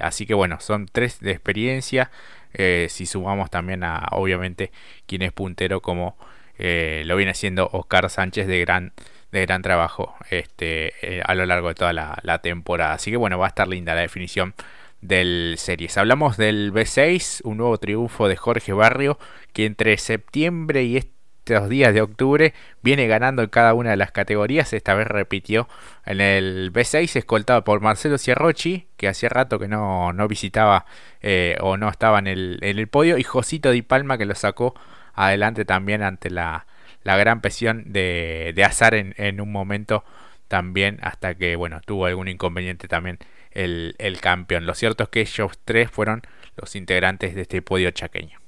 así 0.00 0.26
que 0.26 0.34
bueno, 0.34 0.58
son 0.58 0.86
tres 0.90 1.20
de 1.20 1.30
experiencia. 1.30 2.10
Eh, 2.54 2.86
si 2.90 3.06
sumamos 3.06 3.50
también 3.50 3.84
a 3.84 4.08
obviamente 4.12 4.72
quien 5.06 5.22
es 5.22 5.32
puntero 5.32 5.80
como 5.80 6.16
eh, 6.58 7.02
lo 7.06 7.16
viene 7.16 7.32
haciendo 7.32 7.68
Oscar 7.72 8.08
Sánchez 8.10 8.46
de 8.46 8.60
gran 8.60 8.92
de 9.32 9.40
gran 9.46 9.62
trabajo 9.62 10.14
este, 10.30 10.92
eh, 11.00 11.22
a 11.24 11.34
lo 11.34 11.46
largo 11.46 11.68
de 11.68 11.74
toda 11.74 11.92
la, 11.92 12.38
temporada. 12.42 12.94
Así 12.94 13.10
que 13.10 13.16
bueno, 13.16 13.38
va 13.38 13.46
a 13.46 13.48
estar 13.48 13.66
linda 13.66 13.94
la 13.94 14.02
definición 14.02 14.54
del 15.00 15.54
series. 15.58 15.96
Hablamos 15.96 16.36
del 16.36 16.72
B6, 16.72 17.40
un 17.44 17.56
nuevo 17.56 17.78
triunfo 17.78 18.28
de 18.28 18.36
Jorge 18.36 18.72
Barrio 18.74 19.18
que 19.54 19.64
entre 19.64 19.96
septiembre 19.96 20.84
y 20.84 20.98
estos 21.44 21.68
días 21.68 21.92
de 21.92 22.00
octubre 22.00 22.54
viene 22.82 23.08
ganando 23.08 23.42
en 23.42 23.48
cada 23.48 23.74
una 23.74 23.90
de 23.90 23.96
las 23.96 24.12
categorías. 24.12 24.72
Esta 24.72 24.94
vez 24.94 25.08
repitió 25.08 25.68
en 26.06 26.20
el 26.20 26.72
B6, 26.72 27.16
escoltado 27.16 27.64
por 27.64 27.80
Marcelo 27.80 28.16
Ciarrochi, 28.16 28.86
que 28.96 29.08
hacía 29.08 29.28
rato 29.28 29.58
que 29.58 29.66
no, 29.66 30.12
no 30.12 30.28
visitaba 30.28 30.86
eh, 31.20 31.56
o 31.60 31.76
no 31.76 31.88
estaba 31.88 32.20
en 32.20 32.28
el, 32.28 32.58
en 32.62 32.78
el 32.78 32.86
podio, 32.86 33.18
y 33.18 33.24
Josito 33.24 33.72
Di 33.72 33.82
Palma 33.82 34.18
que 34.18 34.24
lo 34.24 34.36
sacó 34.36 34.74
adelante 35.14 35.64
también 35.64 36.02
ante 36.02 36.30
la, 36.30 36.66
la 37.02 37.16
gran 37.16 37.40
presión 37.40 37.92
de, 37.92 38.52
de 38.54 38.64
Azar 38.64 38.94
en, 38.94 39.14
en 39.18 39.40
un 39.40 39.50
momento 39.50 40.04
también 40.46 40.98
hasta 41.02 41.34
que 41.34 41.56
bueno 41.56 41.80
tuvo 41.80 42.06
algún 42.06 42.28
inconveniente 42.28 42.86
también 42.86 43.18
el, 43.50 43.96
el, 43.98 44.20
campeón. 44.20 44.66
Lo 44.66 44.74
cierto 44.74 45.04
es 45.04 45.08
que 45.08 45.20
ellos 45.22 45.58
tres 45.64 45.90
fueron 45.90 46.22
los 46.56 46.76
integrantes 46.76 47.34
de 47.34 47.42
este 47.42 47.62
podio 47.62 47.90
chaqueño. 47.90 48.41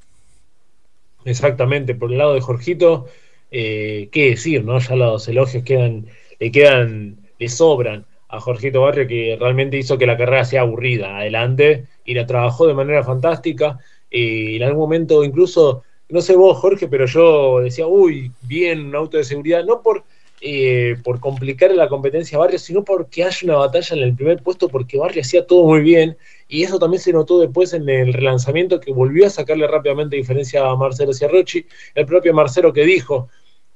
Exactamente, 1.24 1.94
por 1.94 2.12
el 2.12 2.18
lado 2.18 2.34
de 2.34 2.40
Jorgito, 2.40 3.06
eh, 3.50 4.08
qué 4.12 4.30
decir, 4.30 4.64
¿no? 4.64 4.78
Ya 4.78 4.96
los 4.96 5.26
elogios 5.28 5.64
quedan, 5.64 6.06
le 6.38 6.50
quedan, 6.52 7.16
le 7.38 7.48
sobran 7.48 8.06
a 8.28 8.40
Jorgito 8.40 8.82
Barrio 8.82 9.06
que 9.06 9.36
realmente 9.40 9.78
hizo 9.78 9.96
que 9.96 10.06
la 10.06 10.16
carrera 10.16 10.44
sea 10.44 10.62
aburrida 10.62 11.18
adelante 11.18 11.86
y 12.04 12.14
la 12.14 12.26
trabajó 12.26 12.66
de 12.66 12.74
manera 12.74 13.02
fantástica. 13.04 13.78
Eh, 14.10 14.56
en 14.56 14.62
algún 14.64 14.80
momento 14.82 15.24
incluso, 15.24 15.82
no 16.10 16.20
sé 16.20 16.36
vos 16.36 16.58
Jorge, 16.58 16.88
pero 16.88 17.06
yo 17.06 17.60
decía, 17.60 17.86
uy, 17.86 18.32
bien, 18.42 18.86
un 18.86 18.94
auto 18.96 19.16
de 19.16 19.24
seguridad, 19.24 19.64
no 19.64 19.82
por 19.82 20.04
eh, 20.40 20.96
por 21.02 21.20
complicar 21.20 21.70
la 21.70 21.88
competencia 21.88 22.36
a 22.36 22.40
Barrio, 22.40 22.58
sino 22.58 22.84
porque 22.84 23.24
hay 23.24 23.32
una 23.44 23.56
batalla 23.56 23.96
en 23.96 24.02
el 24.02 24.14
primer 24.14 24.42
puesto, 24.42 24.68
porque 24.68 24.98
Barrio 24.98 25.22
hacía 25.22 25.46
todo 25.46 25.64
muy 25.64 25.80
bien, 25.80 26.18
y 26.48 26.62
eso 26.62 26.78
también 26.78 27.00
se 27.00 27.12
notó 27.12 27.38
después 27.38 27.72
en 27.72 27.88
el 27.88 28.12
relanzamiento, 28.12 28.80
que 28.80 28.92
volvió 28.92 29.26
a 29.26 29.30
sacarle 29.30 29.66
rápidamente 29.66 30.16
diferencia 30.16 30.68
a 30.68 30.76
Marcelo 30.76 31.12
Ciarrochi, 31.12 31.66
el 31.94 32.06
propio 32.06 32.34
Marcelo 32.34 32.72
que 32.72 32.84
dijo, 32.84 33.28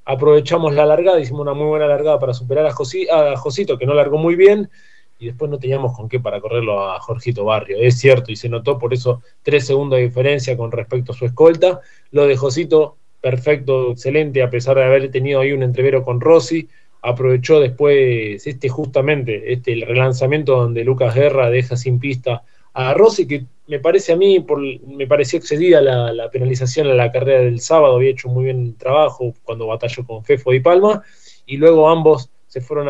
aprovechamos 0.04 0.74
la 0.74 0.86
largada, 0.86 1.20
hicimos 1.20 1.42
una 1.42 1.54
muy 1.54 1.66
buena 1.66 1.86
largada 1.86 2.18
para 2.18 2.34
superar 2.34 2.66
a, 2.66 2.70
a 2.70 3.36
Josito, 3.36 3.78
que 3.78 3.86
no 3.86 3.94
largó 3.94 4.18
muy 4.18 4.36
bien, 4.36 4.70
y 5.18 5.26
después 5.26 5.50
no 5.50 5.58
teníamos 5.58 5.96
con 5.96 6.08
qué 6.08 6.20
para 6.20 6.40
correrlo 6.40 6.90
a 6.90 7.00
Jorgito 7.00 7.44
Barrio, 7.44 7.78
es 7.80 7.98
cierto, 7.98 8.30
y 8.30 8.36
se 8.36 8.48
notó 8.48 8.78
por 8.78 8.94
eso 8.94 9.22
tres 9.42 9.66
segundos 9.66 9.98
de 9.98 10.04
diferencia 10.04 10.56
con 10.56 10.70
respecto 10.70 11.12
a 11.12 11.14
su 11.16 11.26
escolta, 11.26 11.80
lo 12.12 12.26
de 12.26 12.36
Josito 12.36 12.98
perfecto, 13.20 13.92
excelente, 13.92 14.42
a 14.42 14.50
pesar 14.50 14.76
de 14.76 14.84
haber 14.84 15.10
tenido 15.10 15.40
ahí 15.40 15.52
un 15.52 15.62
entrevero 15.62 16.04
con 16.04 16.20
Rossi. 16.20 16.68
Aprovechó 17.02 17.60
después 17.60 18.46
este 18.46 18.68
justamente 18.68 19.52
este 19.52 19.72
el 19.72 19.82
relanzamiento 19.82 20.56
donde 20.56 20.84
Lucas 20.84 21.14
Guerra 21.14 21.50
deja 21.50 21.76
sin 21.76 21.98
pista 22.00 22.42
a 22.78 22.94
Rossi, 22.94 23.26
que 23.26 23.44
me 23.66 23.80
parece 23.80 24.12
a 24.12 24.16
mí, 24.16 24.38
por, 24.38 24.60
me 24.60 25.08
pareció 25.08 25.38
excedida 25.38 25.80
la, 25.80 26.30
penalización 26.30 26.86
en 26.86 26.96
la 26.96 27.10
carrera 27.10 27.40
del 27.40 27.60
sábado, 27.60 27.96
había 27.96 28.10
hecho 28.10 28.28
muy 28.28 28.44
bien 28.44 28.66
el 28.66 28.76
trabajo 28.76 29.34
cuando 29.42 29.66
batalló 29.66 30.06
con 30.06 30.24
Fefo 30.24 30.54
y 30.54 30.60
Palma, 30.60 31.02
y 31.44 31.56
luego 31.56 31.88
ambos 31.88 32.30
se 32.46 32.60
fueron 32.60 32.86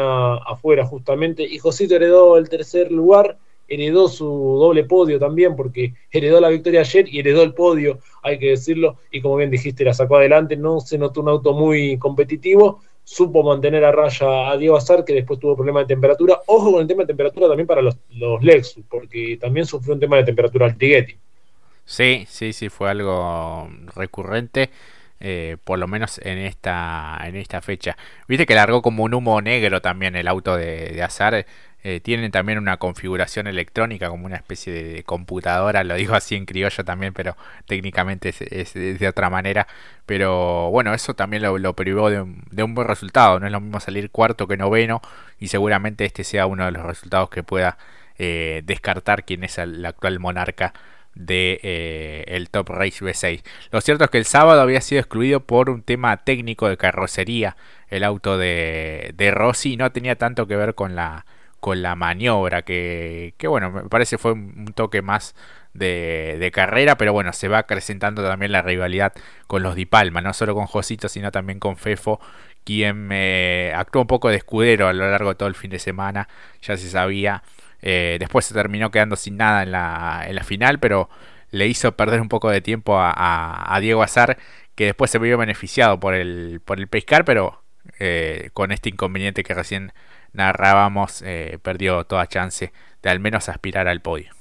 afuera 0.47 0.85
justamente, 0.85 1.43
y 1.43 1.59
Josito 1.59 1.97
heredó 1.97 2.37
el 2.37 2.51
tercer 2.51 2.93
lugar, 2.93 3.39
heredó 3.67 4.09
su 4.09 4.27
doble 4.27 4.85
podio 4.85 5.19
también, 5.19 5.57
porque 5.57 5.95
heredó 6.11 6.39
la 6.39 6.51
victoria 6.51 6.81
ayer 6.81 7.07
y 7.09 7.21
heredó 7.21 7.43
el 7.43 7.55
podio, 7.55 7.99
hay 8.23 8.39
que 8.39 8.51
decirlo, 8.51 8.99
y 9.11 9.23
como 9.23 9.37
bien 9.37 9.51
dijiste, 9.51 9.85
la 9.85 9.95
sacó 9.95 10.17
adelante, 10.17 10.55
no 10.55 10.81
se 10.81 10.99
notó 10.99 11.23
un 11.23 11.31
auto 11.31 11.55
muy 11.55 11.97
competitivo, 11.99 12.83
supo 13.09 13.43
mantener 13.43 13.85
a 13.87 13.91
raya 13.91 14.51
a 14.51 14.57
Diego 14.59 14.77
Azar, 14.77 15.03
que 15.03 15.15
después 15.15 15.41
tuvo 15.41 15.57
problemas 15.57 15.85
de 15.85 15.95
temperatura. 15.95 16.43
Ojo 16.47 16.73
con 16.73 16.83
el 16.83 16.87
tema 16.87 17.05
de 17.05 17.07
temperatura 17.07 17.49
también 17.49 17.67
para 17.67 17.81
los, 17.81 17.97
los 18.11 18.43
Lexus, 18.43 18.85
porque 18.89 19.39
también 19.41 19.65
sufrió 19.65 19.95
un 19.95 20.01
tema 20.01 20.17
de 20.19 20.25
temperatura 20.25 20.67
al 20.67 20.77
Triguetti. 20.77 21.17
Sí, 21.87 22.27
sí, 22.29 22.53
sí, 22.53 22.69
fue 22.69 22.91
algo 22.91 23.71
recurrente. 23.97 24.69
Eh, 25.21 25.57
por 25.65 25.81
lo 25.81 25.89
menos 25.89 26.21
en 26.23 26.39
esta 26.39 27.19
en 27.25 27.35
esta 27.37 27.61
fecha. 27.61 27.97
Viste 28.29 28.47
que 28.47 28.55
largó 28.55 28.83
como 28.83 29.03
un 29.03 29.15
humo 29.15 29.41
negro 29.43 29.83
también 29.83 30.15
el 30.17 30.29
auto 30.29 30.57
de, 30.57 30.91
de 30.91 31.03
Azar. 31.03 31.45
Eh, 31.85 32.01
tienen 32.01 32.33
también 32.33 32.59
una 32.59 32.77
configuración 32.77 33.47
electrónica 33.47 34.09
como 34.09 34.27
una 34.27 34.35
especie 34.37 34.73
de, 34.73 35.05
computadora, 35.05 35.85
lo 35.85 35.95
digo 35.95 36.15
así 36.17 36.35
en 36.35 36.45
criollo 36.45 36.85
también, 36.85 37.13
pero 37.15 37.37
técnicamente 37.67 38.35
es, 38.51 38.75
de 38.75 39.09
otra 39.09 39.31
manera. 39.31 39.69
Pero 40.05 40.71
bueno, 40.71 40.93
eso 40.93 41.15
también 41.15 41.43
lo, 41.43 41.73
privó 41.75 42.11
de 42.11 42.21
un, 42.21 42.75
buen 42.75 42.89
resultado. 42.89 43.39
No 43.39 43.47
es 43.47 43.53
lo 43.53 43.61
mismo 43.61 43.79
salir 43.81 44.11
cuarto 44.11 44.49
que 44.49 44.57
noveno 44.57 45.01
y 45.39 45.49
seguramente 45.49 46.05
este 46.05 46.25
sea 46.25 46.47
uno 46.47 46.65
de 46.65 46.73
los 46.73 46.85
resultados 46.85 47.31
que 47.31 47.43
pueda 47.45 47.79
eh, 48.19 48.63
descartar 48.65 49.25
quién 49.25 49.45
es 49.45 49.59
el 49.59 49.85
actual 49.87 50.19
monarca 50.19 50.75
de 51.19 51.61
eh, 51.63 52.25
el 52.29 52.49
Top 52.49 52.71
Race 52.71 53.05
V6. 53.05 53.43
Lo 53.73 53.81
cierto 53.81 54.05
es 54.05 54.11
que 54.11 54.19
el 54.19 54.25
sábado 54.25 54.61
había 54.61 54.81
sido 54.81 55.01
excluido 55.01 55.41
por 55.41 55.69
un 55.69 55.83
tema 55.83 56.17
técnico 56.19 56.69
de 56.69 56.77
carrocería 56.77 57.57
el 57.89 58.05
auto 58.05 58.39
de, 58.39 59.13
de 59.17 59.31
Rossi 59.31 59.77
no 59.77 59.91
tenía 59.93 60.17
tanto 60.17 60.47
que 60.47 60.57
ver 60.57 60.75
con 60.75 60.95
la 60.95 61.27
con 61.61 61.83
la 61.83 61.97
maniobra 61.97 62.63
que, 62.63 63.35
que 63.37 63.49
bueno 63.49 63.71
me 63.71 63.89
parece 63.89 64.17
fue 64.17 64.33
un 64.33 64.73
toque 64.75 65.03
más 65.03 65.35
de, 65.75 66.37
de, 66.39 66.51
carrera 66.53 66.97
pero 66.97 67.13
bueno 67.13 67.33
se 67.33 67.49
va 67.49 67.59
acrecentando 67.59 68.23
también 68.23 68.53
la 68.53 68.63
rivalidad 68.63 69.13
con 69.47 69.63
los 69.63 69.75
Di 69.75 69.87
Palma 69.87 70.21
no 70.21 70.33
solo 70.35 70.55
con 70.55 70.67
Josito 70.67 71.09
sino 71.09 71.33
también 71.33 71.59
con 71.59 71.77
Fefo 71.77 72.21
quien 72.65 73.09
me 73.09 73.73
actuó 73.75 74.03
un 74.03 74.07
poco 74.07 74.29
de 74.29 74.37
escudero 74.37 74.87
a 74.87 74.93
lo 74.93 75.11
largo 75.11 75.31
de 75.31 75.35
todo 75.35 75.49
el 75.49 75.55
fin 75.55 75.71
de 75.71 75.79
semana 75.79 76.29
ya 76.63 76.77
se 76.77 76.89
sabía 76.89 77.43
eh, 77.83 78.17
después 78.19 78.45
se 78.45 78.55
terminó 78.55 78.91
quedando 78.91 79.17
sin 79.17 79.37
nada 79.37 79.63
en 79.63 79.73
la, 79.73 80.45
final, 80.45 80.79
pero 80.81 81.09
le 81.51 81.67
hizo 81.67 81.93
perder 81.93 82.21
un 82.21 82.29
poco 82.29 82.51
de 82.51 82.61
tiempo 82.61 82.99
a, 82.99 83.75
a, 83.75 83.81
Diego 83.81 84.03
Azar, 84.03 84.39
que 84.75 84.87
después 84.87 85.11
se 85.11 85.19
vio 85.19 85.39
beneficiado 85.39 85.99
por 86.01 86.15
el, 86.15 86.61
por 86.65 86.79
el 86.79 86.89
pescar, 86.89 87.25
pero 87.25 87.63
eh, 87.99 88.51
con 88.53 88.73
este 88.73 88.91
inconveniente 88.91 89.43
que 89.43 89.55
recién 89.55 89.93
narrábamos, 90.33 91.23
eh, 91.23 91.59
perdió 91.63 92.05
toda 92.05 92.27
chance 92.27 92.73
de 93.03 93.11
al 93.11 93.21
menos 93.21 93.49
aspirar 93.49 93.89
al 93.89 94.03
podio. 94.03 94.33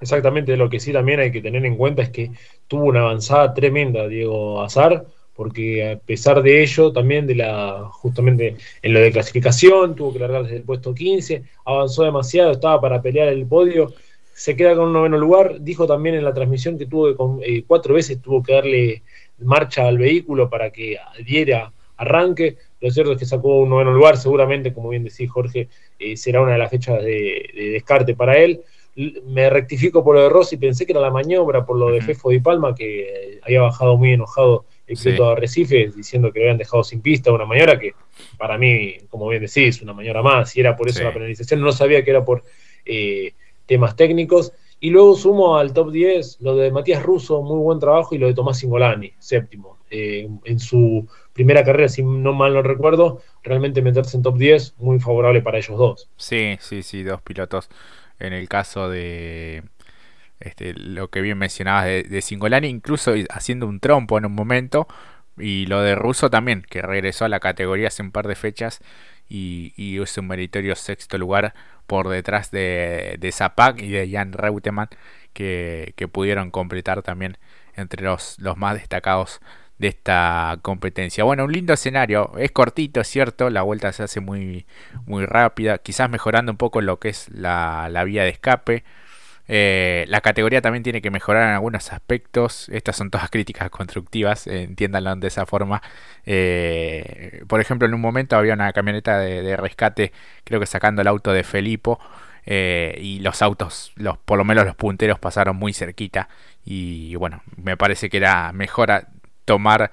Exactamente, 0.00 0.56
lo 0.56 0.70
que 0.70 0.80
sí 0.80 0.92
también 0.92 1.20
hay 1.20 1.30
que 1.30 1.42
tener 1.42 1.64
en 1.66 1.76
cuenta 1.76 2.02
es 2.02 2.08
que 2.10 2.30
tuvo 2.68 2.84
una 2.84 3.00
avanzada 3.00 3.52
tremenda 3.52 4.08
Diego 4.08 4.62
Azar, 4.62 5.04
porque 5.40 5.92
a 5.92 5.96
pesar 5.98 6.42
de 6.42 6.62
ello, 6.62 6.92
también 6.92 7.26
de 7.26 7.34
la, 7.34 7.88
justamente 7.92 8.56
en 8.82 8.92
lo 8.92 9.00
de 9.00 9.10
clasificación, 9.10 9.96
tuvo 9.96 10.12
que 10.12 10.18
largar 10.18 10.42
desde 10.42 10.58
el 10.58 10.64
puesto 10.64 10.92
15, 10.92 11.44
avanzó 11.64 12.02
demasiado, 12.02 12.50
estaba 12.50 12.78
para 12.78 13.00
pelear 13.00 13.28
el 13.28 13.46
podio, 13.46 13.90
se 14.34 14.54
queda 14.54 14.74
con 14.74 14.88
un 14.88 14.92
noveno 14.92 15.16
lugar, 15.16 15.62
dijo 15.62 15.86
también 15.86 16.14
en 16.14 16.24
la 16.24 16.34
transmisión 16.34 16.76
que 16.76 16.84
tuvo 16.84 17.38
que, 17.40 17.56
eh, 17.56 17.64
cuatro 17.66 17.94
veces 17.94 18.20
tuvo 18.20 18.42
que 18.42 18.52
darle 18.52 19.02
marcha 19.38 19.88
al 19.88 19.96
vehículo 19.96 20.50
para 20.50 20.68
que 20.68 20.98
diera 21.24 21.72
arranque, 21.96 22.58
lo 22.82 22.90
cierto 22.90 23.12
es 23.12 23.18
que 23.18 23.24
sacó 23.24 23.60
un 23.60 23.70
noveno 23.70 23.94
lugar, 23.94 24.18
seguramente, 24.18 24.74
como 24.74 24.90
bien 24.90 25.04
decís 25.04 25.30
Jorge, 25.30 25.70
eh, 25.98 26.18
será 26.18 26.42
una 26.42 26.52
de 26.52 26.58
las 26.58 26.70
fechas 26.70 27.02
de, 27.02 27.48
de, 27.54 27.70
descarte 27.70 28.14
para 28.14 28.36
él. 28.36 28.60
Me 29.24 29.48
rectifico 29.48 30.04
por 30.04 30.16
lo 30.16 30.22
de 30.22 30.28
Rossi, 30.28 30.58
pensé 30.58 30.84
que 30.84 30.92
era 30.92 31.00
la 31.00 31.10
maniobra 31.10 31.64
por 31.64 31.78
lo 31.78 31.90
de 31.90 32.02
Fefo 32.02 32.28
Di 32.28 32.40
Palma, 32.40 32.74
que 32.74 33.40
había 33.42 33.62
bajado 33.62 33.96
muy 33.96 34.12
enojado 34.12 34.66
excepto 34.92 35.24
sí. 35.24 35.32
Arrecife, 35.32 35.92
diciendo 35.94 36.32
que 36.32 36.40
lo 36.40 36.44
habían 36.46 36.58
dejado 36.58 36.84
sin 36.84 37.00
pista 37.00 37.32
una 37.32 37.46
maniobra 37.46 37.78
que 37.78 37.94
para 38.36 38.58
mí, 38.58 38.96
como 39.08 39.28
bien 39.28 39.42
decís, 39.42 39.80
una 39.82 39.92
maniobra 39.92 40.22
más, 40.22 40.56
y 40.56 40.60
era 40.60 40.76
por 40.76 40.88
eso 40.88 40.98
sí. 40.98 41.04
la 41.04 41.12
penalización, 41.12 41.60
no 41.60 41.72
sabía 41.72 42.04
que 42.04 42.10
era 42.10 42.24
por 42.24 42.42
eh, 42.84 43.34
temas 43.66 43.96
técnicos. 43.96 44.52
Y 44.82 44.90
luego 44.90 45.14
sumo 45.14 45.58
al 45.58 45.74
top 45.74 45.92
10 45.92 46.38
lo 46.40 46.56
de 46.56 46.70
Matías 46.70 47.02
Russo, 47.02 47.42
muy 47.42 47.58
buen 47.58 47.78
trabajo, 47.78 48.14
y 48.14 48.18
lo 48.18 48.26
de 48.26 48.34
Tomás 48.34 48.58
Singolani, 48.58 49.12
séptimo. 49.18 49.78
Eh, 49.90 50.28
en 50.44 50.58
su 50.58 51.06
primera 51.32 51.64
carrera, 51.64 51.88
si 51.88 52.02
no 52.02 52.32
mal 52.32 52.54
no 52.54 52.62
recuerdo, 52.62 53.20
realmente 53.42 53.82
meterse 53.82 54.16
en 54.16 54.22
top 54.22 54.38
10, 54.38 54.74
muy 54.78 55.00
favorable 55.00 55.42
para 55.42 55.58
ellos 55.58 55.76
dos. 55.76 56.10
Sí, 56.16 56.56
sí, 56.60 56.82
sí, 56.82 57.02
dos 57.02 57.20
pilotos. 57.22 57.68
En 58.18 58.32
el 58.32 58.48
caso 58.48 58.88
de, 58.88 59.62
este, 60.40 60.74
lo 60.74 61.10
que 61.10 61.20
bien 61.20 61.38
mencionabas 61.38 61.84
de, 61.84 62.02
de, 62.04 62.22
Singolani, 62.22 62.68
incluso 62.68 63.14
haciendo 63.30 63.66
un 63.66 63.80
trompo 63.80 64.18
en 64.18 64.26
un 64.26 64.34
momento, 64.34 64.88
y 65.38 65.66
lo 65.66 65.80
de 65.82 65.94
Russo 65.94 66.30
también, 66.30 66.62
que 66.68 66.82
regresó 66.82 67.24
a 67.24 67.28
la 67.28 67.40
categoría 67.40 67.88
hace 67.88 68.02
un 68.02 68.12
par 68.12 68.28
de 68.28 68.34
fechas 68.34 68.80
y, 69.28 69.72
y 69.76 70.00
es 70.00 70.18
un 70.18 70.26
meritorio 70.26 70.74
sexto 70.76 71.16
lugar 71.16 71.54
por 71.86 72.08
detrás 72.08 72.50
de, 72.50 73.16
de 73.18 73.32
Zapac 73.32 73.80
y 73.80 73.88
de 73.88 74.10
Jan 74.10 74.32
Reutemann, 74.32 74.88
que, 75.32 75.94
que, 75.96 76.08
pudieron 76.08 76.50
completar 76.50 77.02
también 77.02 77.38
entre 77.74 78.02
los, 78.02 78.38
los 78.40 78.56
más 78.56 78.74
destacados 78.74 79.40
de 79.78 79.88
esta 79.88 80.58
competencia. 80.62 81.24
Bueno, 81.24 81.44
un 81.44 81.52
lindo 81.52 81.72
escenario, 81.72 82.32
es 82.38 82.50
cortito, 82.52 83.00
es 83.00 83.08
cierto, 83.08 83.48
la 83.50 83.62
vuelta 83.62 83.92
se 83.92 84.02
hace 84.02 84.20
muy, 84.20 84.66
muy 85.06 85.24
rápida, 85.24 85.78
quizás 85.78 86.10
mejorando 86.10 86.52
un 86.52 86.58
poco 86.58 86.80
lo 86.80 86.98
que 86.98 87.08
es 87.08 87.28
la, 87.30 87.88
la 87.90 88.04
vía 88.04 88.24
de 88.24 88.30
escape. 88.30 88.84
Eh, 89.52 90.04
la 90.06 90.20
categoría 90.20 90.60
también 90.62 90.84
tiene 90.84 91.02
que 91.02 91.10
mejorar 91.10 91.48
en 91.48 91.54
algunos 91.54 91.92
aspectos. 91.92 92.68
Estas 92.68 92.94
son 92.94 93.10
todas 93.10 93.28
críticas 93.30 93.68
constructivas, 93.68 94.46
eh, 94.46 94.62
entiéndanlo 94.62 95.16
de 95.16 95.26
esa 95.26 95.44
forma. 95.44 95.82
Eh, 96.24 97.42
por 97.48 97.60
ejemplo, 97.60 97.88
en 97.88 97.94
un 97.94 98.00
momento 98.00 98.36
había 98.36 98.54
una 98.54 98.72
camioneta 98.72 99.18
de, 99.18 99.56
rescate, 99.56 100.12
creo 100.44 100.60
que 100.60 100.66
sacando 100.66 101.02
el 101.02 101.08
auto 101.08 101.32
de 101.32 101.42
Felipo, 101.42 101.98
eh, 102.46 102.96
y 103.02 103.18
los 103.20 103.42
autos, 103.42 103.92
los, 103.96 104.18
por 104.18 104.38
lo 104.38 104.44
menos 104.44 104.64
los 104.64 104.76
punteros 104.76 105.18
pasaron 105.18 105.56
muy 105.56 105.72
cerquita 105.72 106.28
y 106.64 107.14
bueno, 107.16 107.42
me 107.56 107.76
parece 107.76 108.08
que 108.08 108.16
era 108.18 108.52
mejor 108.52 109.06
tomar, 109.44 109.90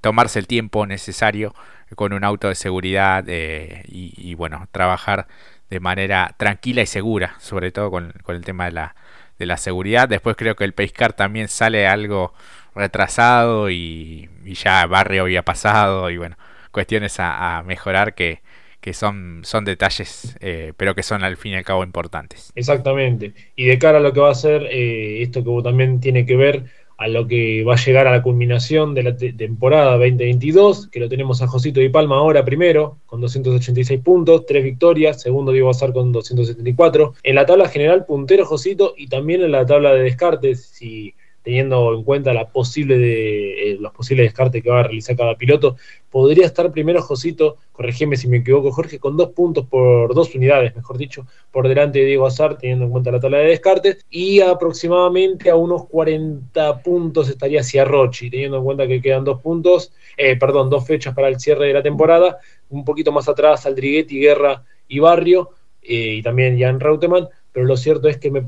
tomarse 0.00 0.38
el 0.38 0.46
tiempo 0.46 0.86
necesario 0.86 1.54
con 1.94 2.12
un 2.12 2.24
auto 2.24 2.48
de 2.48 2.54
seguridad 2.54 3.24
y, 3.26 4.34
bueno, 4.34 4.68
trabajar 4.70 5.26
de 5.70 5.80
manera 5.80 6.34
tranquila 6.36 6.82
y 6.82 6.86
segura, 6.86 7.34
sobre 7.38 7.72
todo 7.72 7.90
con, 7.90 8.12
el 8.28 8.44
tema 8.44 8.66
de 8.66 8.72
la, 8.72 8.96
de 9.38 9.46
la 9.46 9.56
seguridad. 9.56 10.08
Después 10.08 10.36
creo 10.36 10.56
que 10.56 10.64
el 10.64 10.74
Pacecar 10.74 11.12
también 11.12 11.48
sale 11.48 11.86
algo 11.86 12.32
retrasado 12.74 13.70
y, 13.70 14.28
ya 14.44 14.86
Barrio 14.86 15.22
había 15.22 15.42
pasado 15.42 16.10
y 16.10 16.18
bueno, 16.18 16.36
cuestiones 16.70 17.16
a, 17.18 17.62
mejorar 17.66 18.14
que, 18.14 18.42
que 18.80 18.92
son, 18.92 19.40
son 19.44 19.64
detalles, 19.64 20.36
eh, 20.40 20.72
pero 20.76 20.94
que 20.94 21.02
son 21.02 21.24
al 21.24 21.36
fin 21.36 21.52
y 21.52 21.56
al 21.56 21.64
cabo 21.64 21.82
importantes. 21.82 22.52
Exactamente. 22.54 23.32
Y 23.56 23.64
de 23.66 23.78
cara 23.78 23.98
a 23.98 24.00
lo 24.00 24.12
que 24.12 24.20
va 24.20 24.30
a 24.30 24.34
ser, 24.34 24.64
eh, 24.70 25.22
esto 25.22 25.42
que 25.42 25.62
también 25.62 26.00
tiene 26.00 26.26
que 26.26 26.36
ver 26.36 26.66
a 26.98 27.08
lo 27.08 27.26
que 27.26 27.62
va 27.64 27.74
a 27.74 27.76
llegar 27.76 28.06
a 28.06 28.12
la 28.12 28.22
culminación 28.22 28.94
de 28.94 29.02
la 29.02 29.16
temporada 29.16 29.92
2022, 29.92 30.88
que 30.88 31.00
lo 31.00 31.08
tenemos 31.08 31.42
a 31.42 31.46
Josito 31.46 31.80
Di 31.80 31.90
Palma 31.90 32.16
ahora 32.16 32.44
primero, 32.44 32.98
con 33.06 33.20
286 33.20 34.00
puntos, 34.00 34.46
tres 34.46 34.64
victorias, 34.64 35.20
segundo 35.20 35.52
Diego 35.52 35.70
Azar 35.70 35.92
con 35.92 36.12
274. 36.12 37.14
En 37.22 37.34
la 37.34 37.44
tabla 37.44 37.68
general, 37.68 38.06
puntero 38.06 38.46
Josito 38.46 38.94
y 38.96 39.08
también 39.08 39.42
en 39.42 39.52
la 39.52 39.66
tabla 39.66 39.92
de 39.92 40.02
descartes, 40.02 40.64
si 40.64 41.14
teniendo 41.46 41.94
en 41.94 42.02
cuenta 42.02 42.34
la 42.34 42.48
posible 42.48 42.98
de, 42.98 43.70
eh, 43.70 43.76
los 43.78 43.92
posibles 43.92 44.26
descartes 44.26 44.64
que 44.64 44.68
va 44.68 44.80
a 44.80 44.82
realizar 44.82 45.14
cada 45.14 45.36
piloto, 45.36 45.76
podría 46.10 46.44
estar 46.44 46.72
primero 46.72 47.00
Josito, 47.00 47.58
corregime 47.70 48.16
si 48.16 48.26
me 48.26 48.38
equivoco 48.38 48.72
Jorge, 48.72 48.98
con 48.98 49.16
dos 49.16 49.28
puntos 49.28 49.64
por 49.64 50.12
dos 50.12 50.34
unidades, 50.34 50.74
mejor 50.74 50.98
dicho, 50.98 51.24
por 51.52 51.68
delante 51.68 52.00
de 52.00 52.06
Diego 52.06 52.26
Azar, 52.26 52.58
teniendo 52.58 52.86
en 52.86 52.90
cuenta 52.90 53.12
la 53.12 53.20
tabla 53.20 53.38
de 53.38 53.46
descartes, 53.46 54.04
y 54.10 54.40
aproximadamente 54.40 55.48
a 55.48 55.54
unos 55.54 55.86
40 55.86 56.82
puntos 56.82 57.28
estaría 57.28 57.62
Ciarrochi, 57.62 58.28
teniendo 58.28 58.56
en 58.56 58.64
cuenta 58.64 58.88
que 58.88 59.00
quedan 59.00 59.22
dos 59.22 59.40
puntos, 59.40 59.92
eh, 60.16 60.34
perdón, 60.34 60.68
dos 60.68 60.84
fechas 60.84 61.14
para 61.14 61.28
el 61.28 61.38
cierre 61.38 61.68
de 61.68 61.74
la 61.74 61.82
temporada, 61.84 62.38
un 62.70 62.84
poquito 62.84 63.12
más 63.12 63.28
atrás 63.28 63.66
Aldriguetti, 63.66 64.18
Guerra 64.18 64.64
y 64.88 64.98
Barrio, 64.98 65.50
eh, 65.80 66.16
y 66.16 66.22
también 66.22 66.58
Jan 66.58 66.80
Reutemann, 66.80 67.28
pero 67.56 67.68
lo 67.68 67.78
cierto 67.78 68.08
es 68.08 68.18
que 68.18 68.30
me, 68.30 68.42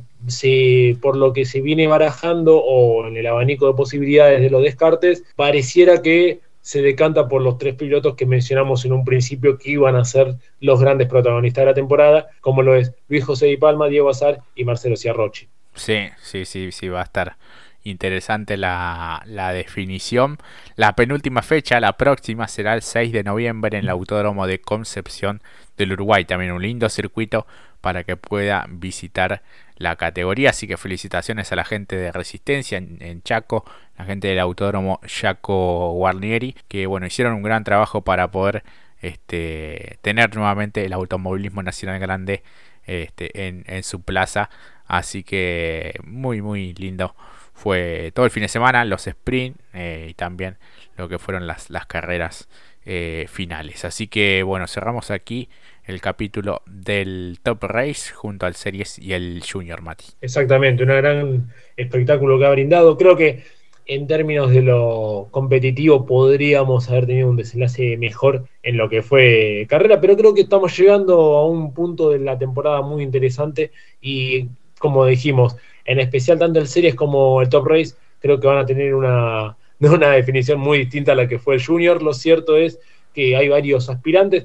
por 1.00 1.17
lo 1.17 1.33
que 1.33 1.47
se 1.47 1.62
viene 1.62 1.87
barajando 1.87 2.59
o 2.59 3.09
en 3.09 3.17
el 3.17 3.27
abanico 3.27 3.67
de 3.67 3.73
posibilidades 3.73 4.43
de 4.43 4.50
los 4.50 4.62
descartes, 4.62 5.25
pareciera 5.35 6.03
que 6.03 6.41
se 6.61 6.83
decanta 6.83 7.27
por 7.27 7.41
los 7.41 7.57
tres 7.57 7.75
pilotos 7.77 8.17
que 8.17 8.27
mencionamos 8.27 8.85
en 8.85 8.93
un 8.93 9.07
principio 9.07 9.57
que 9.57 9.71
iban 9.71 9.97
a 9.97 10.05
ser 10.05 10.35
los 10.61 10.79
grandes 10.79 11.09
protagonistas 11.09 11.62
de 11.62 11.67
la 11.71 11.75
temporada, 11.75 12.27
como 12.43 12.61
lo 12.61 12.75
es 12.75 12.93
Luis 13.09 13.25
José 13.25 13.49
y 13.49 13.57
Palma, 13.57 13.88
Diego 13.88 14.11
Azar 14.11 14.41
y 14.55 14.65
Marcelo 14.65 14.95
Ciarrochi. 14.95 15.49
Sí, 15.75 16.11
sí, 16.21 16.45
sí, 16.45 16.71
sí, 16.71 16.91
va 16.91 17.00
a 17.00 17.05
estar 17.05 17.38
interesante 17.85 18.59
la, 18.59 19.23
la, 19.25 19.55
definición. 19.55 20.37
La 20.77 20.95
penúltima 20.95 21.41
fecha, 21.41 21.81
la 21.81 21.97
próxima, 21.97 22.47
será 22.47 22.75
el 22.75 22.83
6 22.83 23.11
de 23.12 23.25
noviembre 23.25 23.79
en 23.79 23.85
el 23.85 23.88
Autódromo 23.88 24.47
de 24.47 24.61
Concepción 24.61 25.41
del 25.79 25.93
Uruguay. 25.93 26.27
También 26.27 26.53
un 26.53 26.61
lindo 26.61 26.91
circuito 26.91 27.47
para 27.80 28.04
que 28.04 28.16
pueda 28.16 28.66
visitar 28.68 29.42
la 29.76 29.97
categoría. 29.97 30.50
Así 30.50 30.66
que 30.66 30.76
felicitaciones 30.76 31.52
a 31.52 31.56
la 31.56 31.64
gente 31.64 31.97
de 31.97 32.12
Resistencia 32.12 32.78
en, 32.78 33.23
Chaco, 33.23 33.64
la 33.97 34.04
gente 34.04 34.28
del 34.28 34.40
Autódromo 34.40 35.00
Chaco 35.06 35.92
Guarnieri, 35.92 36.56
que 36.68 36.87
bueno, 36.87 37.06
hicieron 37.06 37.35
un 37.35 37.42
gran 37.42 37.64
trabajo 37.64 38.02
para 38.02 38.30
poder 38.30 38.64
este, 39.00 39.99
tener 40.02 40.35
nuevamente 40.35 40.85
el 40.85 40.92
automovilismo 40.92 41.62
nacional 41.62 42.00
grande 42.00 42.42
este, 42.87 43.49
en, 43.49 43.82
su 43.82 44.02
plaza. 44.02 44.50
Así 44.87 45.23
que 45.23 45.94
muy, 46.04 46.40
muy 46.42 46.75
lindo 46.75 47.14
fue 47.52 48.12
todo 48.14 48.25
el 48.25 48.30
fin 48.30 48.42
de 48.42 48.49
semana, 48.49 48.85
los 48.85 49.06
sprint 49.06 49.56
eh, 49.75 50.06
y 50.11 50.14
también 50.14 50.58
lo 50.97 51.08
que 51.08 51.18
fueron 51.18 51.47
las, 51.47 51.68
carreras 51.87 52.49
eh, 52.85 53.26
finales. 53.28 53.85
Así 53.85 54.09
que 54.09 54.42
bueno, 54.42 54.66
cerramos 54.66 55.11
aquí 55.11 55.48
el 55.88 56.03
capítulo 56.03 56.62
del 56.66 57.38
Top 57.42 57.64
Race 57.64 58.12
junto 58.12 58.44
al 58.44 58.55
Series 58.55 58.98
y 58.98 59.14
el 59.14 59.42
Junior 59.42 59.81
Mati. 59.81 60.05
Exactamente, 60.20 60.83
un 60.83 60.90
gran 60.90 61.53
espectáculo 61.77 62.38
que 62.38 62.44
ha 62.44 62.51
brindado. 62.51 62.98
Creo 62.98 63.16
que 63.16 63.42
en 63.87 64.07
términos 64.07 64.51
de 64.51 64.61
lo 64.61 65.29
competitivo 65.31 66.05
podríamos 66.05 66.90
haber 66.90 67.07
tenido 67.07 67.31
un 67.31 67.37
desenlace 67.37 67.96
mejor 67.96 68.44
en 68.62 68.77
lo 68.77 68.90
que 68.90 69.01
fue 69.01 69.66
carrera, 69.66 69.98
pero 69.98 70.14
creo 70.14 70.35
que 70.35 70.42
estamos 70.42 70.77
llegando 70.79 71.38
a 71.38 71.46
un 71.46 71.72
punto 71.72 72.11
de 72.11 72.18
la 72.18 72.38
temporada 72.38 72.83
muy 72.83 73.03
interesante 73.03 73.72
y 74.03 74.48
como 74.79 75.07
dijimos, 75.07 75.57
en 75.87 76.01
especial 76.01 76.38
tanto 76.38 76.61
el 76.61 76.68
Series 76.68 76.94
como 76.94 77.40
el 77.40 77.48
Top 77.48 77.66
Race, 77.66 77.94
creo 78.20 78.38
que 78.38 78.46
van 78.46 78.59
a 78.59 78.66
tener 78.66 78.94
una, 78.94 79.57
una 79.81 80.11
definición 80.11 80.61
muy 80.61 80.81
distinta 80.81 81.12
a 81.12 81.14
la 81.14 81.27
que 81.27 81.38
fue 81.38 81.55
el 81.55 81.64
Junior. 81.64 82.03
Lo 82.03 82.12
cierto 82.12 82.59
es 82.59 82.79
que 83.14 83.37
hay 83.37 83.48
varios 83.48 83.88
aspirantes 83.88 84.44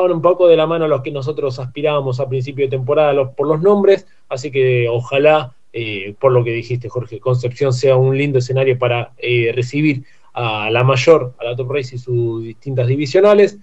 van 0.00 0.12
un 0.12 0.22
poco 0.22 0.48
de 0.48 0.56
la 0.56 0.66
mano 0.66 0.84
a 0.84 0.88
los 0.88 1.02
que 1.02 1.10
nosotros 1.10 1.58
aspirábamos 1.58 2.20
a 2.20 2.28
principio 2.28 2.66
de 2.66 2.70
temporada 2.70 3.30
por 3.32 3.46
los 3.46 3.60
nombres, 3.60 4.06
así 4.28 4.50
que 4.50 4.88
ojalá, 4.88 5.54
eh, 5.72 6.14
por 6.18 6.32
lo 6.32 6.42
que 6.42 6.50
dijiste 6.50 6.88
Jorge, 6.88 7.20
Concepción 7.20 7.72
sea 7.72 7.96
un 7.96 8.16
lindo 8.16 8.38
escenario 8.38 8.78
para 8.78 9.12
eh, 9.18 9.52
recibir 9.54 10.04
a 10.32 10.70
la 10.70 10.82
mayor, 10.82 11.34
a 11.38 11.44
la 11.44 11.56
Top 11.56 11.70
Race 11.70 11.94
y 11.94 11.98
sus 11.98 12.42
distintas 12.42 12.88
divisionales. 12.88 13.58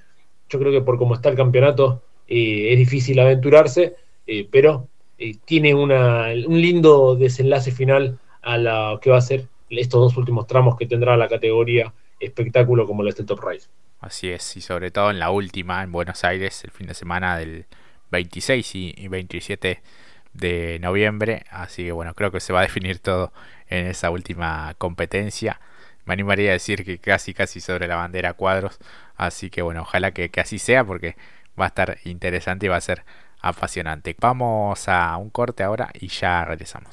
Yo 0.50 0.60
creo 0.60 0.72
que 0.72 0.82
por 0.82 0.98
cómo 0.98 1.16
está 1.16 1.30
el 1.30 1.36
campeonato 1.36 2.02
eh, 2.28 2.72
es 2.72 2.78
difícil 2.78 3.20
aventurarse, 3.20 3.96
pero 4.50 4.88
tiene 5.44 5.76
un 5.76 6.62
lindo 6.62 7.16
desenlace 7.16 7.72
final 7.72 8.18
a 8.42 8.58
lo 8.58 9.00
que 9.02 9.10
va 9.10 9.18
a 9.18 9.22
ser 9.22 9.48
estos 9.70 10.00
dos 10.00 10.18
últimos 10.18 10.48
tramos 10.48 10.78
que 10.78 10.86
tendrá 10.86 11.18
la 11.18 11.28
categoría 11.28 11.94
espectáculo 12.22 12.86
como 12.88 13.04
la 13.04 13.10
este 13.10 13.24
Top 13.24 13.40
Race. 13.42 13.68
Así 14.00 14.32
es, 14.32 14.58
y 14.58 14.62
sobre 14.62 14.92
todo 14.92 15.12
en 15.12 15.20
la 15.20 15.30
última, 15.32 15.84
en 15.84 15.92
Buenos 15.92 16.24
Aires, 16.24 16.64
el 16.64 16.72
fin 16.72 16.88
de 16.88 16.94
semana 16.96 17.38
del 17.38 17.68
26 18.12 18.76
y 18.76 19.08
27 19.08 19.82
de 20.34 20.80
noviembre. 20.80 21.46
Así 21.50 21.84
que 21.86 21.92
bueno, 21.92 22.14
creo 22.14 22.32
que 22.32 22.40
se 22.40 22.54
va 22.54 22.60
a 22.60 22.64
definir 22.64 23.00
todo 23.00 23.32
en 23.68 23.88
esa 23.88 24.10
última 24.10 24.74
competencia. 24.78 25.60
Me 26.06 26.14
animaría 26.14 26.52
a 26.52 26.54
decir 26.54 26.84
que 26.86 26.98
casi, 27.00 27.34
casi 27.34 27.60
sobre 27.60 27.88
la 27.88 27.96
bandera 27.96 28.34
cuadros. 28.34 28.80
Así 29.16 29.50
que 29.50 29.62
bueno, 29.62 29.82
ojalá 29.82 30.12
que, 30.12 30.30
que 30.30 30.42
así 30.42 30.60
sea 30.60 30.84
porque 30.84 31.16
va 31.60 31.66
a 31.66 31.68
estar 31.68 31.98
interesante 32.06 32.66
y 32.66 32.70
va 32.70 32.78
a 32.78 32.82
ser 32.82 33.04
apasionante. 33.42 34.16
Vamos 34.20 34.88
a 34.88 35.16
un 35.18 35.30
corte 35.30 35.64
ahora 35.64 35.90
y 35.94 36.08
ya 36.08 36.46
regresamos. 36.46 36.90